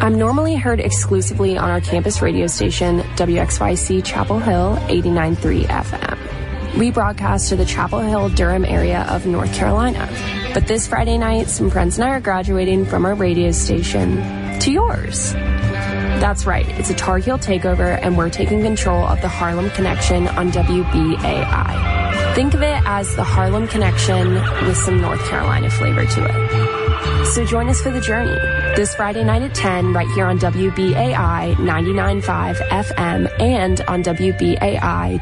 I'm 0.04 0.18
normally 0.18 0.56
heard 0.56 0.80
exclusively 0.80 1.58
on 1.58 1.70
our 1.70 1.82
campus 1.82 2.22
radio 2.22 2.48
station, 2.48 3.02
WXYC 3.18 4.04
Chapel 4.04 4.40
Hill 4.40 4.78
89.3 4.88 5.66
FM. 5.66 6.27
We 6.76 6.92
broadcast 6.92 7.50
to 7.50 7.56
the 7.56 7.66
Chapel 7.66 8.00
Hill, 8.00 8.30
Durham 8.30 8.66
area 8.66 9.06
of 9.10 9.26
North 9.26 9.54
Carolina. 9.54 10.10
But 10.54 10.68
this 10.68 10.88
Friday 10.88 11.18
night, 11.18 11.48
some 11.48 11.70
friends 11.70 11.98
and 11.98 12.08
I 12.08 12.12
are 12.12 12.20
graduating 12.20 12.86
from 12.86 13.06
our 13.06 13.16
radio 13.16 13.52
station 13.52 14.18
to 14.60 14.72
yours. 14.72 15.34
That's 15.34 16.46
right, 16.46 16.68
it's 16.80 16.90
a 16.90 16.96
Tar 16.96 17.20
Heel 17.20 17.38
takeover, 17.38 18.00
and 18.02 18.18
we're 18.18 18.30
taking 18.30 18.62
control 18.62 19.06
of 19.06 19.22
the 19.22 19.28
Harlem 19.28 19.70
Connection 19.72 20.28
on 20.28 20.52
WBAI. 20.52 22.36
Think 22.36 22.54
of 22.54 22.62
it 22.62 22.82
as 22.86 23.16
the 23.16 23.24
Harlem 23.24 23.68
Connection 23.68 24.34
with 24.66 24.78
some 24.78 25.02
North 25.02 25.24
Carolina 25.26 25.70
flavor 25.70 26.06
to 26.06 26.26
it. 26.26 26.77
So 27.34 27.46
join 27.46 27.70
us 27.70 27.82
for 27.82 27.92
the 27.92 28.02
journey 28.02 28.38
this 28.76 28.96
Friday 28.96 29.24
night 29.24 29.42
at 29.42 29.54
10 29.54 29.94
right 29.94 30.08
here 30.10 30.26
on 30.26 30.40
WBAI 30.40 31.56
99.5 31.56 32.56
FM 32.70 33.42
and 33.42 33.82
on 33.82 34.04
WBAI.org. 34.04 35.18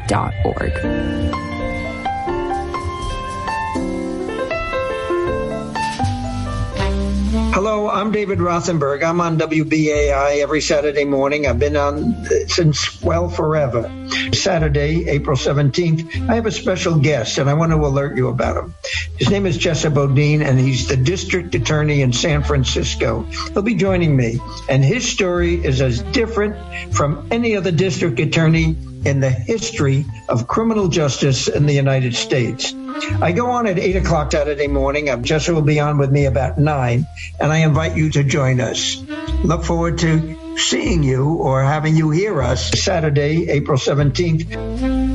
I'm 8.06 8.12
David 8.12 8.38
Rothenberg. 8.38 9.02
I'm 9.02 9.20
on 9.20 9.36
WBAI 9.36 10.40
every 10.40 10.60
Saturday 10.60 11.04
morning. 11.04 11.44
I've 11.44 11.58
been 11.58 11.76
on 11.76 12.14
uh, 12.14 12.46
since, 12.46 13.02
well, 13.02 13.28
forever. 13.28 13.90
Saturday, 14.32 15.08
April 15.08 15.36
17th, 15.36 16.30
I 16.30 16.36
have 16.36 16.46
a 16.46 16.52
special 16.52 17.00
guest, 17.00 17.38
and 17.38 17.50
I 17.50 17.54
want 17.54 17.72
to 17.72 17.78
alert 17.78 18.16
you 18.16 18.28
about 18.28 18.58
him. 18.58 18.74
His 19.16 19.28
name 19.28 19.44
is 19.44 19.58
Chesa 19.58 19.92
Boudin, 19.92 20.42
and 20.42 20.56
he's 20.56 20.86
the 20.86 20.96
district 20.96 21.56
attorney 21.56 22.00
in 22.00 22.12
San 22.12 22.44
Francisco. 22.44 23.24
He'll 23.52 23.62
be 23.62 23.74
joining 23.74 24.16
me, 24.16 24.38
and 24.68 24.84
his 24.84 25.08
story 25.08 25.54
is 25.54 25.80
as 25.80 26.00
different 26.00 26.94
from 26.94 27.26
any 27.32 27.56
other 27.56 27.72
district 27.72 28.20
attorney 28.20 28.76
in 29.04 29.18
the 29.18 29.30
history 29.30 30.06
of 30.28 30.46
criminal 30.46 30.86
justice 30.86 31.48
in 31.48 31.66
the 31.66 31.74
United 31.74 32.14
States. 32.14 32.72
I 33.20 33.32
go 33.32 33.50
on 33.50 33.66
at 33.66 33.78
8 33.78 33.96
o'clock 33.96 34.32
Saturday 34.32 34.68
morning. 34.68 35.22
Jessica 35.22 35.54
will 35.54 35.62
be 35.62 35.80
on 35.80 35.98
with 35.98 36.10
me 36.10 36.24
about 36.24 36.58
9, 36.58 37.06
and 37.40 37.52
I 37.52 37.58
invite 37.58 37.96
you 37.96 38.10
to 38.10 38.24
join 38.24 38.60
us. 38.60 38.96
Look 39.44 39.64
forward 39.64 39.98
to 39.98 40.56
seeing 40.58 41.02
you 41.02 41.34
or 41.34 41.62
having 41.62 41.96
you 41.96 42.10
hear 42.10 42.40
us 42.40 42.70
Saturday, 42.80 43.50
April 43.50 43.78
17th. 43.78 45.05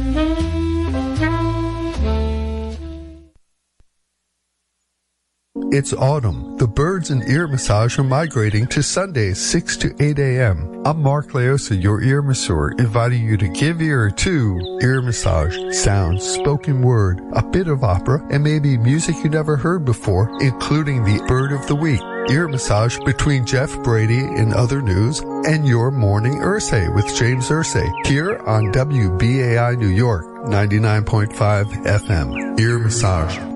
It's 5.73 5.93
autumn. 5.93 6.57
The 6.57 6.67
birds 6.67 7.11
in 7.11 7.23
ear 7.31 7.47
massage 7.47 7.97
are 7.97 8.03
migrating 8.03 8.67
to 8.67 8.83
Sundays, 8.83 9.39
6 9.39 9.77
to 9.77 9.95
8 10.03 10.19
a.m. 10.19 10.81
I'm 10.85 11.01
Mark 11.01 11.29
Leosa, 11.29 11.81
your 11.81 12.01
ear 12.01 12.21
masseur, 12.21 12.71
inviting 12.71 13.23
you 13.23 13.37
to 13.37 13.47
give 13.47 13.81
ear 13.81 14.09
to 14.09 14.79
ear 14.81 15.01
massage, 15.01 15.57
sounds, 15.73 16.27
spoken 16.27 16.81
word, 16.81 17.21
a 17.31 17.41
bit 17.41 17.69
of 17.69 17.85
opera, 17.85 18.21
and 18.31 18.43
maybe 18.43 18.77
music 18.77 19.15
you 19.23 19.29
never 19.29 19.55
heard 19.55 19.85
before, 19.85 20.29
including 20.41 21.05
the 21.05 21.23
bird 21.29 21.53
of 21.53 21.65
the 21.67 21.75
week. 21.75 22.01
Ear 22.29 22.49
massage 22.49 22.99
between 23.05 23.45
Jeff 23.45 23.71
Brady 23.81 24.19
and 24.19 24.53
other 24.53 24.81
news 24.81 25.21
and 25.21 25.65
your 25.65 25.89
morning 25.89 26.39
Ursay 26.39 26.93
with 26.93 27.15
James 27.15 27.47
Ursay 27.47 27.89
here 28.05 28.39
on 28.45 28.73
WBAI 28.73 29.77
New 29.77 29.87
York 29.87 30.25
99.5 30.47 31.85
FM. 31.85 32.59
Ear 32.59 32.77
massage. 32.77 33.50